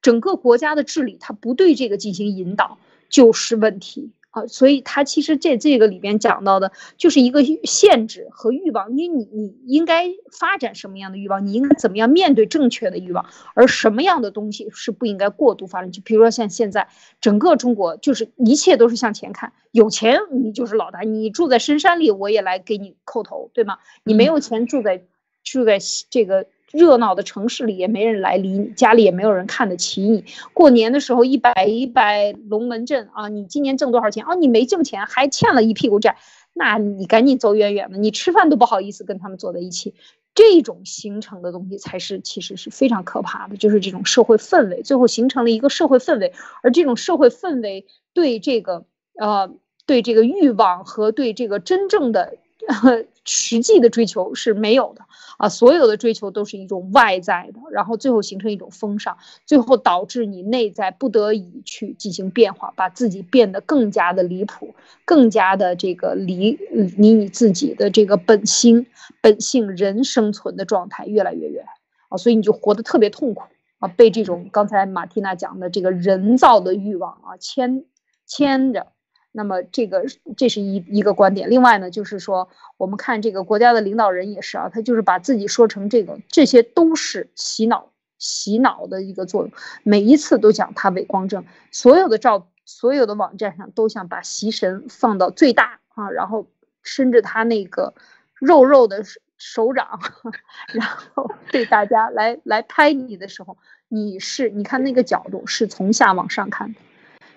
[0.00, 4.12] 整个国家的治理，它不对这个进行引导，就是问题。
[4.30, 8.96] 啊，所以他其实这这个里边讲到的，就是一个限制和欲望。
[8.96, 11.46] 因为你你应该发展什么样的欲望？
[11.46, 13.26] 你应该怎么样面对正确的欲望？
[13.54, 15.90] 而什么样的东西是不应该过度发展？
[15.90, 16.88] 就比如说像现在
[17.20, 21.00] 整个中国，就是一切都是向前看，有钱你就是老大。
[21.00, 23.78] 你住在深山里，我也来给你叩头，对吗？
[24.04, 25.04] 你没有钱住在
[25.42, 25.78] 住在
[26.08, 26.46] 这个。
[26.72, 30.24] 热闹的城市里也没人来理你，家里也没有人看得起你。
[30.54, 34.24] 过年的时候一摆一摆龙门阵啊，你今年挣多少钱？
[34.24, 36.16] 哦，你没挣钱，还欠了一屁股债，
[36.52, 39.94] 那你赶紧走远远的，你吃饭都不好意思跟他们坐在一起。
[40.32, 48.84] 这种形成的东西才是其实是非常可怕的，就是这种社会氛围，最后形成了一个社会氛围，而这种社会氛围对这个
[49.18, 49.52] 呃
[49.86, 52.36] 对这个欲望和对这个真正的。
[53.24, 55.04] 实际的追求是没有的
[55.38, 59.16] 啊，所有的追求都是一种外在的，然后最后形成一种风尚，
[59.46, 68.86] 最后导致你内在不得已去进行变化，把自己变得更加的离谱，更加的这个离离你自己的这个本心、
[69.20, 71.64] 本性人生存的状态越来越远
[72.08, 73.42] 啊，所以你就活得特别痛苦
[73.78, 77.84] 啊，被这种刚才马蒂娜讲的这个人造的欲望啊牵
[78.26, 78.88] 牵着。
[79.32, 80.04] 那么这个
[80.36, 89.52] 这是一一个观点，另外呢，就是说我们看这个国家的领导人也是啊，他就是把自己说成这个，这些都是洗脑洗脑的一个作用，
[89.84, 96.48] 每一次都讲他伪光正，所有的照所有的网站上都想把习神放到最大啊，然后
[96.82, 97.94] 伸着他那个
[98.34, 99.04] 肉肉的
[99.38, 100.00] 手掌，
[100.74, 103.56] 然后对大家来来拍你的时候，
[103.88, 106.80] 你是你看那个角度是从下往上看的。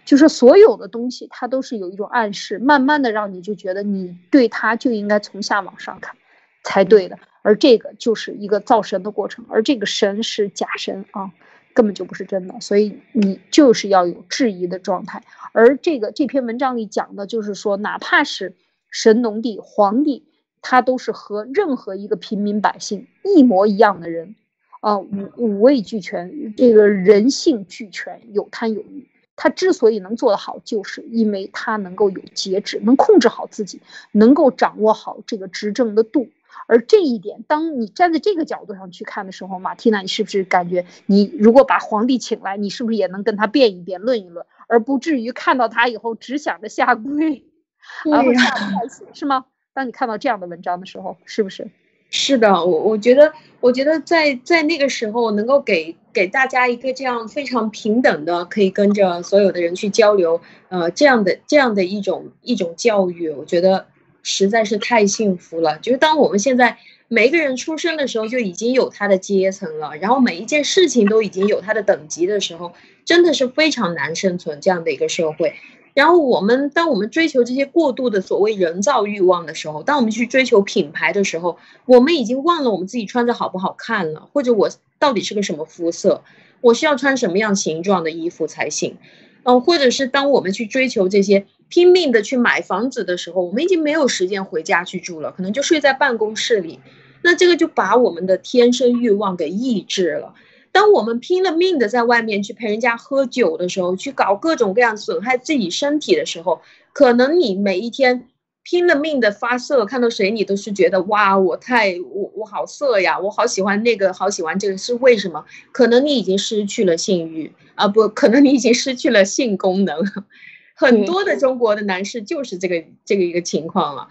[0.06, 6.16] 就是所有的东西，它都是有一种暗示，慢慢的让你就觉得你对它就应该从下往上看，
[6.64, 7.18] 才对的。
[7.42, 11.32] 而这个就是一个造神的过程，而这个神是假神啊，
[11.74, 12.60] 根本就不是真的。
[12.62, 15.24] 所以你就是要有质疑的状态。
[15.52, 18.56] 而这个这篇文章里讲的就是说，哪怕是
[18.90, 20.26] 神农帝、皇帝，
[20.62, 24.36] 他都是和任何一个平民百姓一模一样的人，
[24.80, 29.08] 啊，五五味俱全，这个人性俱全，有贪有欲。
[29.36, 33.82] 他之所以能做得好，就是因为他能够有节制，能控制好自己，
[34.12, 36.30] 能够掌握好这个执政的度。
[36.68, 47.44] 而这一点，当你站在这个角度上去看的时候，马蒂娜，你是不是感觉，你如果把皇帝请来，你是不是也能跟他辩一辩、论一论，而不至于看到他以后只想着下跪，
[48.06, 49.46] 然后下不下去，是吗？
[49.74, 51.70] 当你看到这样的文章的时候，是不是？
[52.16, 60.40] 是的，我我觉得，我觉得在在那个时候能够给给大家一个这样非常平等的，可以跟着所有的人去交流，
[60.70, 63.88] 呃，这样的这样的一种一种教育，我觉得
[64.22, 65.80] 实在是太幸福了。
[65.80, 72.74] 就是当我们现在每一个人出生的时候就已经有他的阶层了，然后每一件事情都已经有他的等级的时候，
[73.06, 75.56] 真的是非常难生存这样的一个社会。
[75.94, 86.24] 然后我们，当我们追求这些过度的所谓人造欲望的时候，当我们去追求品牌的时候，我们已经忘了我们自己穿着好不好看了，或者我到底是个什么肤色，
[86.62, 88.98] 我需要穿什么样形状的衣服才行，
[89.44, 96.80] 嗯，或者是当我们去追求这些拼命的去买房子的时候，我们已经没有时间回家去住了，可能就睡在办公室里，
[97.22, 100.34] 那这个就把我们的天生欲望给抑制了。
[100.74, 106.62] 当我们拼了命的在外面去陪人家喝酒的时候，去搞各种各样损害自己身体的时候，
[106.92, 108.28] 可能你每一天
[108.64, 115.46] 拼了命的发色，看到谁你都是觉得哇，我太我我好色呀，我好喜欢那个，好喜欢这个，是为什么？
[115.72, 119.96] 可能你已经失去了性欲啊，不可能你已经失去了性功能，
[120.76, 124.08] 很多的中国的男士就是这个这个一个情况了，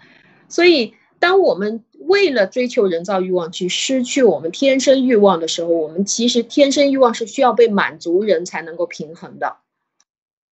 [0.47, 1.83] 所以当我们。
[2.07, 9.57] 为了追求人造欲望去失去我们天生欲望的时候，我们其实天生欲望是需要被满足，人才能够平衡的。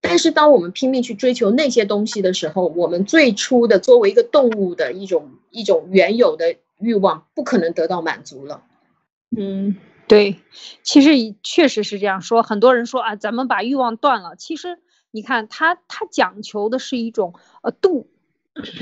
[0.04, 8.64] 但是当我们拼命去追求那些东西的时候，我们最初的作为一个动物的一种一种原有的欲望不可能得到满足了。
[9.38, 9.78] 嗯，
[10.08, 10.38] 对，
[10.82, 12.42] 其实确实是这样说。
[12.42, 14.36] 很多人说啊，咱们把欲望断了。
[14.36, 14.80] 其实
[15.12, 18.10] 你看，他他讲求的是一种呃度，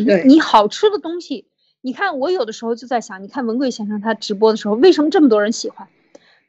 [0.06, 1.49] 对你好吃的东西。
[1.82, 5.88] 你看，我有的时候就在想，你看文贵先生他直播的时候，为什么这么多人喜欢？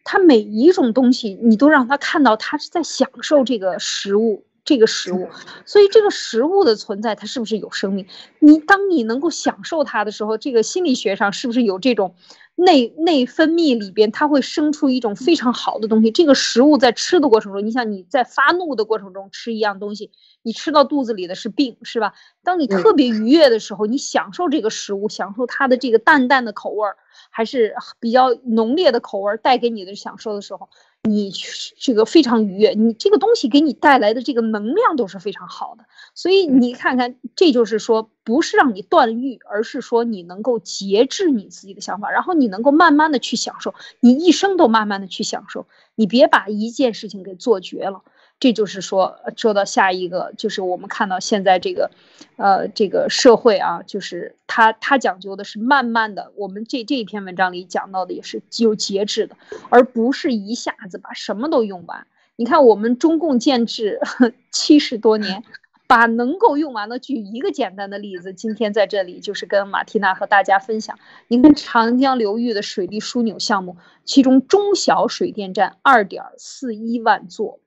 [0.02, 5.28] 他每一种东西，你都让他看到他是在享受这个食物这个食物，
[5.64, 8.06] 所以这个食物的存在，它是不是有生命？
[8.40, 12.14] 你当你能够享受它的时候，这个心理学上是不是有这种
[12.54, 16.10] 内内分泌里边，它会生出一种非常好的东西？
[16.10, 20.10] 这个食物在吃的过程中，你想你在发怒的过程中吃一样东西，
[20.42, 22.12] 你吃到肚子里的是病，是吧？
[22.44, 26.96] 当你特别愉悦的时候，你享受这个食物，享受它的这个淡淡的口味儿，
[27.30, 30.68] 还是比较浓烈的口味儿带给你的享受的时候。
[31.02, 31.32] 你
[31.78, 48.02] 这个非常愉悦，你这个东西给你带来的这个能量都是非常好的，所以你看看，这就是说不是让你断欲，而是说你能够节制你自己的想法，然后你能够慢慢的去享受，你一生都慢慢的去享受，你别把一件事情给做绝了。
[48.40, 51.90] 这就是说，说到下一个，就是我们看到现在这个，
[52.36, 56.32] 呃，这个社会啊，就是它它讲究的是慢慢的。
[56.36, 59.36] 我们这这一篇文章里讲到的也是有节制的，
[59.68, 62.06] 而不是一下子把什么都用完。
[62.36, 64.00] 你看，我们中共建制
[64.50, 65.44] 七十多年，
[65.86, 70.98] 把能够用完的，举一个简单的例子，今天在这里就是跟马蒂娜和大家分享。
[71.28, 73.76] 你看长江流域的水利枢纽项目，
[74.06, 77.60] 其中中小水电站二点四一万座。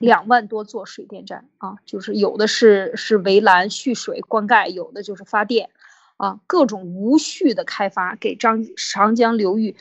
[0.00, 5.68] 两万多座水电站啊，就是有的是是围栏蓄水灌溉，有的就是发电，
[6.16, 9.76] 啊，各种无序的开发，给张长江流域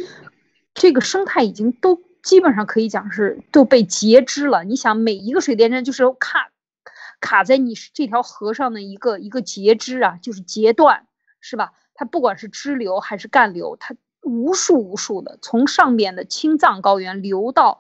[0.74, 4.66] 这个生态已经都基本上可以讲是都被截肢了。
[4.66, 6.52] 你想，每一个水电站就是卡
[7.22, 11.08] 卡在你这条河上的一个一个截肢啊，就是截断，
[11.40, 11.72] 是吧？
[11.94, 17.80] 它不管是支流还是干流，它无数无数的从上面的青藏高原流到。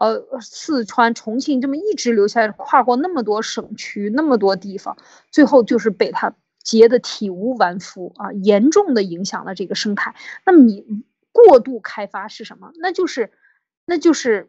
[0.00, 4.96] 呃，四川、重庆这么一直留下来，跨过那么多省区，那么多地方，
[5.30, 6.32] 最后就是被它
[6.62, 10.14] 截得体无完肤啊，严重的影响了这个生态。
[10.46, 12.72] 那么你过度开发是什么？
[12.76, 13.30] 那就是，
[13.84, 14.48] 那就是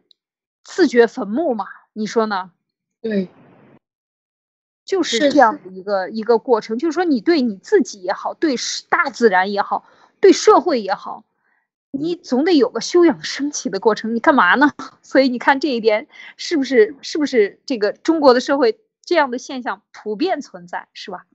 [0.64, 1.66] 自掘坟墓嘛？
[1.92, 2.50] 你说呢？
[3.02, 3.28] 对，
[4.86, 6.78] 就是这样的一个一个过程。
[6.78, 8.56] 就是说，你对你自己也好，对
[8.88, 9.84] 大自然也好，
[10.18, 11.24] 对社会也好。
[11.92, 14.72] 你总得有个休养生息的过程，你干嘛呢？
[15.02, 16.06] 所以你看这一点
[16.38, 21.26] 是不是是不是这个中国的社会这样的现象普遍存在，是吧？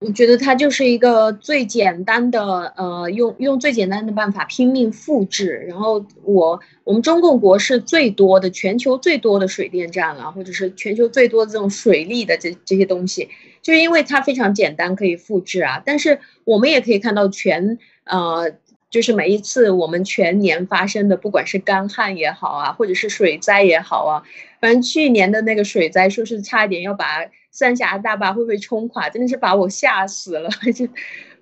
[0.00, 5.64] 我觉得它就是一个最简单的，呃，用用最简单的办法拼命复制。
[5.68, 13.30] 然后我我们中共国是最多的，全球最多的水电站了，或者是全球最多的这种水利的这这些东西，
[13.62, 15.82] 就是因为它非常简单可以复制啊。
[15.86, 18.52] 但是我们也可以看到全呃。
[18.96, 24.22] 就是每一次我们全年发生的，不管是干旱也好啊，或者是水灾也好啊，
[24.58, 30.48] 反正去年的那个水灾，说是差一点要把三峡大坝会不会冲垮，真的是把我吓死了。
[30.74, 30.88] 就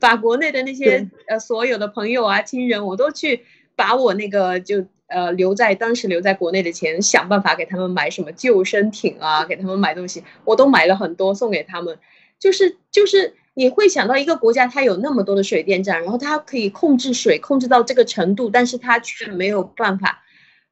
[0.01, 3.45] 把国内的那些呃所有的朋友啊、亲人，我都去
[3.77, 11.97] 把我那个就呃留在当时留在国内的钱，想办法给他们买什么救生艇啊，给他们买东西，我都买了很多送给他们，
[12.41, 13.35] 就是就是。
[13.55, 20.25] 你会想到一个国家，它有那么多的水电站，然后它可以控制水，控制到这个程度，但是它却没有办法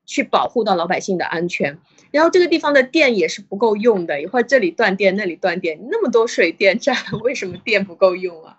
[0.05, 1.79] 去保护到老百姓的安全。
[2.11, 8.59] 然后这个地方的电也是不够用的，一会儿这里断电，那里断电，那么多水电站， 为什么电不够用啊？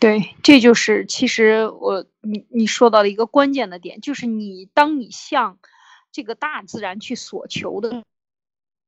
[0.00, 5.58] 对，这就是其实我你你说到了一个关键的点，就是你当你向
[6.10, 8.02] 这个大自然去索求的。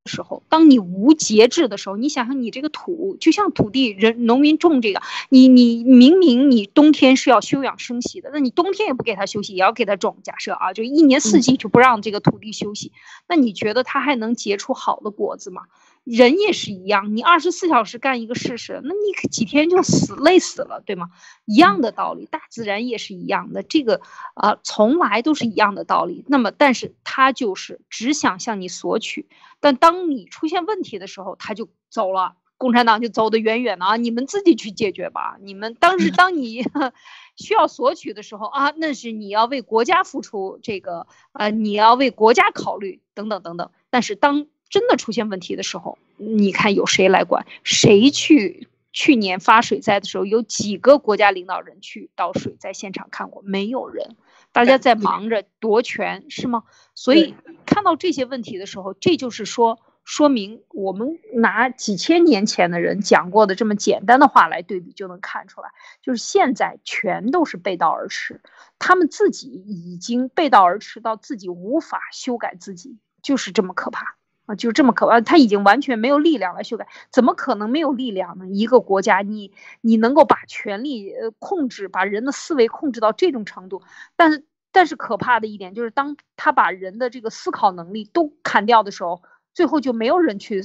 [0.06, 5.00] 时候，当你无节制的时候，你想想，你这个土就像土地人农民种这个，
[5.30, 10.18] 你你明明你冬天是要休养生息的，那你冬天也不给他休息，也要给他种。
[10.22, 12.92] 假设啊，就一年四季就不让这个土地休息，
[13.26, 15.62] 那你觉得它还能结出好的果子吗？
[16.04, 21.08] 人也是一样，你二十四小时干一个试试，那你几天就死累死了，对吗？
[21.46, 24.02] 一样的道理，大自然也是一样的，这个
[24.34, 26.24] 啊，从来都是一样的道理。
[26.28, 29.26] 那么，但是它就是只想向你索取，
[29.60, 33.96] 但当你出现问题的时候，它就走了，共产党就走得远远的啊！
[33.96, 35.38] 你们自己去解决吧。
[35.40, 36.62] 你们当时 当你
[37.36, 43.70] 需要索取的时候啊，那是你要为国家付出这个，呃，你要为国家考虑等等等等。
[43.88, 47.46] 但是当真的出现问题的时候，你看有谁来管？
[47.62, 48.68] 谁去？
[48.96, 53.42] 去年发水灾的时候，有几个国家领导人去到水灾现场看过？
[53.42, 54.14] 没有人，
[54.52, 56.62] 大家在忙着夺权，是吗？
[56.94, 57.34] 所以
[57.66, 68.40] 看到这些问题的时候，这就是说，说明我们拿几千年前的人讲过的这么简单的话来对比，就能看出来，就是现在全都是背道而驰，
[68.78, 74.14] 他们自己已经背道而驰到自己无法修改自己，就是这么可怕。
[74.46, 78.46] 啊，就这么可怕，他已经完全没有力量来修改，怎么可能没有力量呢？
[78.48, 83.82] 一个国家，你你能够把权力呃控制，把人的思维控制到这种程度，
[84.16, 89.22] 但是但是可怕的一点就是，当他把人的这个思考能力都砍掉的时候，
[89.54, 90.62] 最后就没有人去。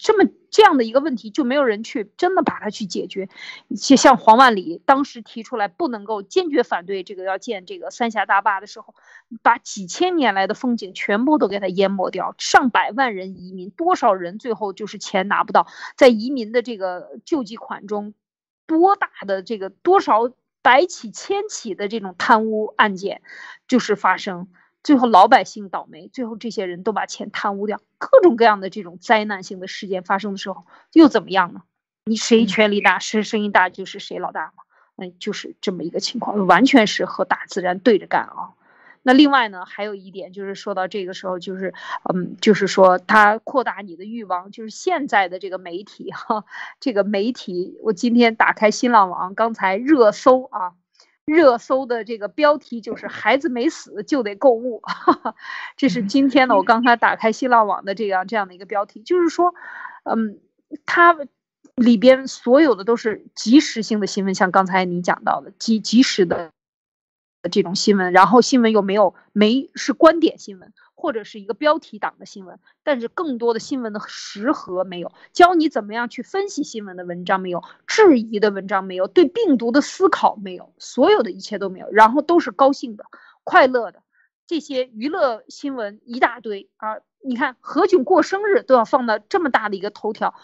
[0.00, 3.28] 这么这样的一个问题，就没有人去真的把它去解决。
[3.78, 8.94] 就像黄万里当时提出来不能够坚决反对这个要建这个三峡大坝的时候，
[9.42, 15.66] 把几千年来的风景全部都给它淹没掉，上百万人移民，多少人最后就是钱拿不到，
[15.98, 18.14] 在移民的这个救济款中，
[18.66, 20.32] 多大的这个多少
[20.62, 23.20] 百起千起的这种贪污案件，
[23.68, 24.48] 就是发生。
[24.82, 31.62] 最后老百姓倒霉，最后这些人都把钱贪污掉，各种各样的这种灾难性的事件发生的时候，又怎么样呢？
[32.04, 34.64] 你谁权力大，谁声音大就是谁老大嘛？
[34.96, 38.54] 嗯，就是这么一个情况，完全是和大自然对着干啊。
[39.02, 41.72] 那另外呢，还有一点就是说到这个时候，就是
[42.12, 46.44] 嗯，就是说它扩大你的欲望，就是现在的这个媒体哈，
[46.80, 50.72] 这个媒体，我今天打开新浪网，刚才热搜啊。
[51.30, 54.82] 热搜的这个标题就是“孩子没死就得购物”，
[55.76, 59.54] 这是今天呢，我刚才打开新浪网的这样这样的一个标题，就是说，
[60.02, 60.40] 嗯，
[60.86, 61.16] 它
[61.76, 66.50] 里边所有的都是即时性的新闻，像刚才你讲到的即即时的
[67.50, 70.72] 这种新闻，然后新闻又没有没是观点新闻。
[71.00, 83.04] 或者是一个标题党的新闻，但是更多的新闻的实核没有，教你怎么样去分析新闻的文章没有，质疑的文章没有，对病毒的思考没有，所有的一切都没有，然后都是高兴的、
[83.42, 84.02] 快乐的，
[84.46, 86.98] 这些娱乐新闻一大堆啊！
[87.22, 90.34] 你看何炅过生日都要放到这么大的一个头条，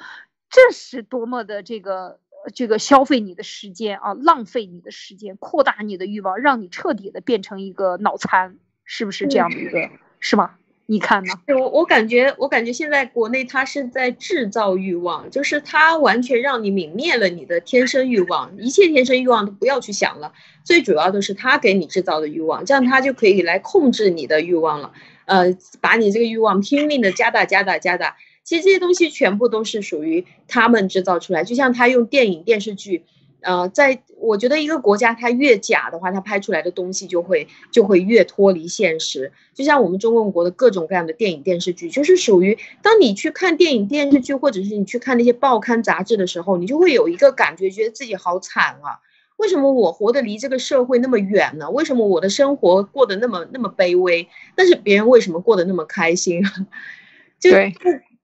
[0.50, 2.20] 这是多么的这个
[2.54, 9.88] 这个消费你的时间啊，浪费你的时间，扩大你的欲望，让你彻底的变成一个脑残，是不是这样的一个？
[10.20, 10.52] 是吗？
[10.88, 11.32] 你看呢？
[11.48, 20.32] 我我感觉，我感觉现在国内它是在制造欲望，就是它完全让你泯灭了你的天生欲望，一切天生欲望都不要去想了。
[20.62, 24.92] 最主要的是它给你制造的欲望，这样它就可以来控制你的欲望了。
[25.24, 28.16] 呃，把你这个欲望拼命的加大、加大、加大。
[28.44, 33.02] 其实这些东西全部都是属于他们制造出来，就像他用电影、电视剧。
[33.40, 39.32] 呃，在我觉得一个国家它越假的话，它拍出来的东西就会就会越脱离现实。
[39.54, 48.98] 就像我们中共国的各种各样的电影电视剧，就是属于当你去看电影电视剧，或者是你去看那些报刊杂志的时候，你就会有一个感觉，觉得自己好惨啊！
[49.36, 51.70] 为什么我活得离这个社会那么远呢？
[51.70, 54.26] 为什么我的生活过得那么那么卑微？
[54.54, 56.42] 但是别人为什么过得那么开心？
[57.38, 57.50] 就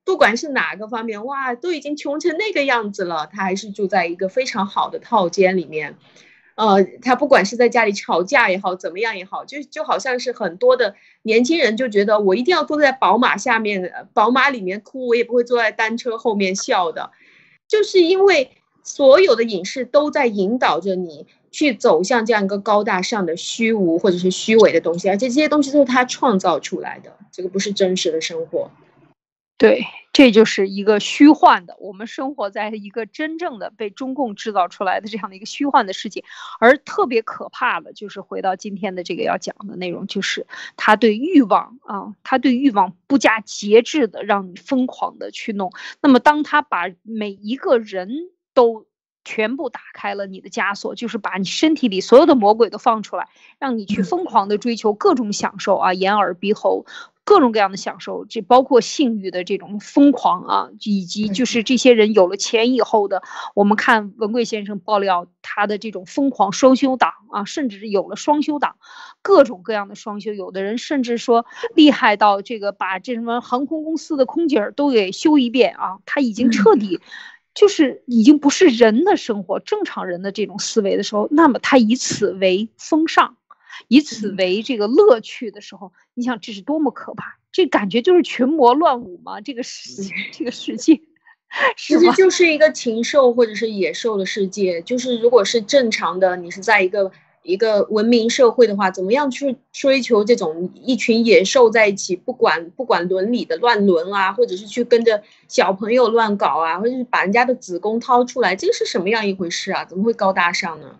[0.05, 5.97] 不管是哪个方面，哇，都已经穷成那个样子了，他还是住在一个非常好的套间里面，
[6.57, 17.13] 呃，他不管是在家里吵架也好，怎么样也好，就就好像是很多的年轻人就觉得我一定要坐在宝马下面，宝马里面哭，我也不会坐在单车后面笑的，
[17.69, 18.51] 就是因为
[18.83, 28.71] 所有的影视都在引导着你去走向这样一个高大上的虚无或者是虚伪的东西，而且这些东西都是他创造出来的，这个不是真实的生活。
[29.59, 31.77] 对，这就是一个虚幻的。
[31.79, 36.25] 我们生活在一个真正的被中共制造出来的这样的一个虚幻的世界，
[36.59, 45.71] 而特别可怕的就是回到今天的这个要讲的内容，就是他对欲望啊，他对欲望不加节制的让你疯狂的去弄。
[46.01, 48.87] 那么，当他把每一个人都
[49.25, 53.29] 全部打开了你的枷锁，就是把你身体里所有的魔鬼都放出来，
[53.61, 56.85] 让你去疯狂的追求各种享受啊，眼耳鼻喉。
[57.25, 63.23] 各种各样的享受，这包括性欲的这种疯狂啊，以及就是这些人有了钱以后的，
[63.55, 68.77] 我们看文贵先生爆料他的这种疯狂双休党啊，甚至是有了双休党，
[69.23, 77.01] 各种各样的双休，有的人甚至说厉害到这个把这什么航空公司的空姐儿都给休一遍啊，他已经彻底
[77.55, 83.37] 就是已经不是人的生活，正常人的这种思维的时候，那么他以此为风尚。
[83.89, 87.39] 以此为这个乐趣的时候，你想这是多么可怕？
[87.53, 89.41] 这感觉就是群魔乱舞吗？
[89.41, 90.03] 这个世
[90.33, 91.01] 这个世界，
[91.77, 94.81] 其实就是一个禽兽或者是野兽的世界。
[94.83, 97.13] 就是如果是正常的，你是在一个
[97.43, 109.85] 一个文明社会的话，怎么样去追求这种一群野兽在一起，不管不管伦理的乱伦啊，或者是去跟着小朋友乱搞啊，或者是把人家的子宫掏出来，这个是什么样一回事啊？
[109.85, 110.99] 怎么会高大上呢？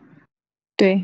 [0.77, 1.03] 对。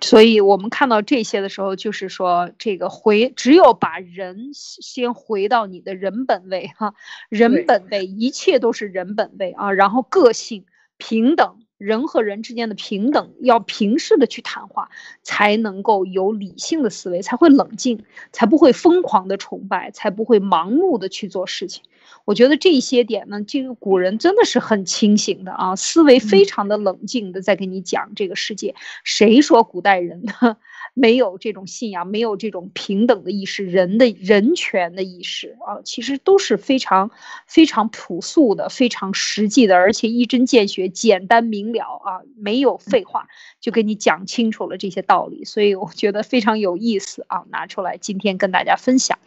[0.00, 6.94] 所以我们看到这些的时候，就是说，这个回只有把人先回到你的人本位，哈，
[7.28, 10.64] 人本位，一切都是人本位啊，然后个性
[10.96, 14.90] 平等，人和人之间的平等，要平视的去谈话，
[15.22, 21.82] 才能够有理性的思维，才会冷静，才不会疯狂的崇拜，才不会盲目的去做事情。
[22.26, 28.74] 我觉得这些点呢，这个古人真的是很清醒的啊，思维非常的冷静的在给你讲这个世界。
[29.02, 30.58] 谁说古代人呢
[31.00, 37.10] 没有这种信仰，没有这种平等的意识，人的人权的意识啊，其实都是非常
[37.46, 43.28] 非常朴素的，非常实际的，而且一针见血，简单明了啊，没有废话，
[43.60, 49.18] 就给你讲清楚了这些道理，所以我觉得非常有意思啊，拿出来今天跟大家分享。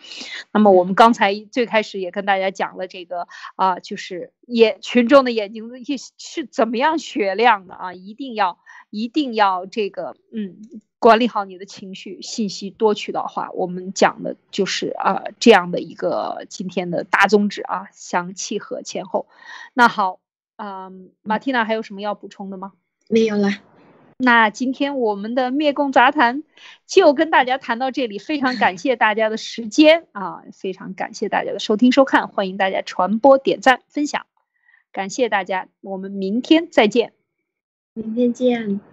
[0.52, 5.72] 那么我们刚才最开始也跟大家讲了这个啊，就是眼群众的眼睛
[6.20, 8.60] 是怎么样雪亮的啊，一定要
[8.92, 10.62] 一定要这个嗯。
[11.04, 13.52] 管理好你的情绪，信息多渠道化。
[13.52, 19.28] 我们讲的就是啊这样的一个今天的大宗旨啊，相契合前后。
[19.74, 20.22] 那好，
[20.56, 22.72] 嗯，马蒂娜还有什么要补充的吗？
[23.10, 23.50] 没有了。
[24.16, 26.44] 那今天我们的灭共杂谈
[26.88, 34.26] 就跟大家谈到这里，非常感谢大家的时间啊，非常感谢大家的收听收看，欢迎大家传播、点赞、分享，
[34.94, 37.12] 感谢大家，我们明天再见。
[37.94, 38.93] 明天见。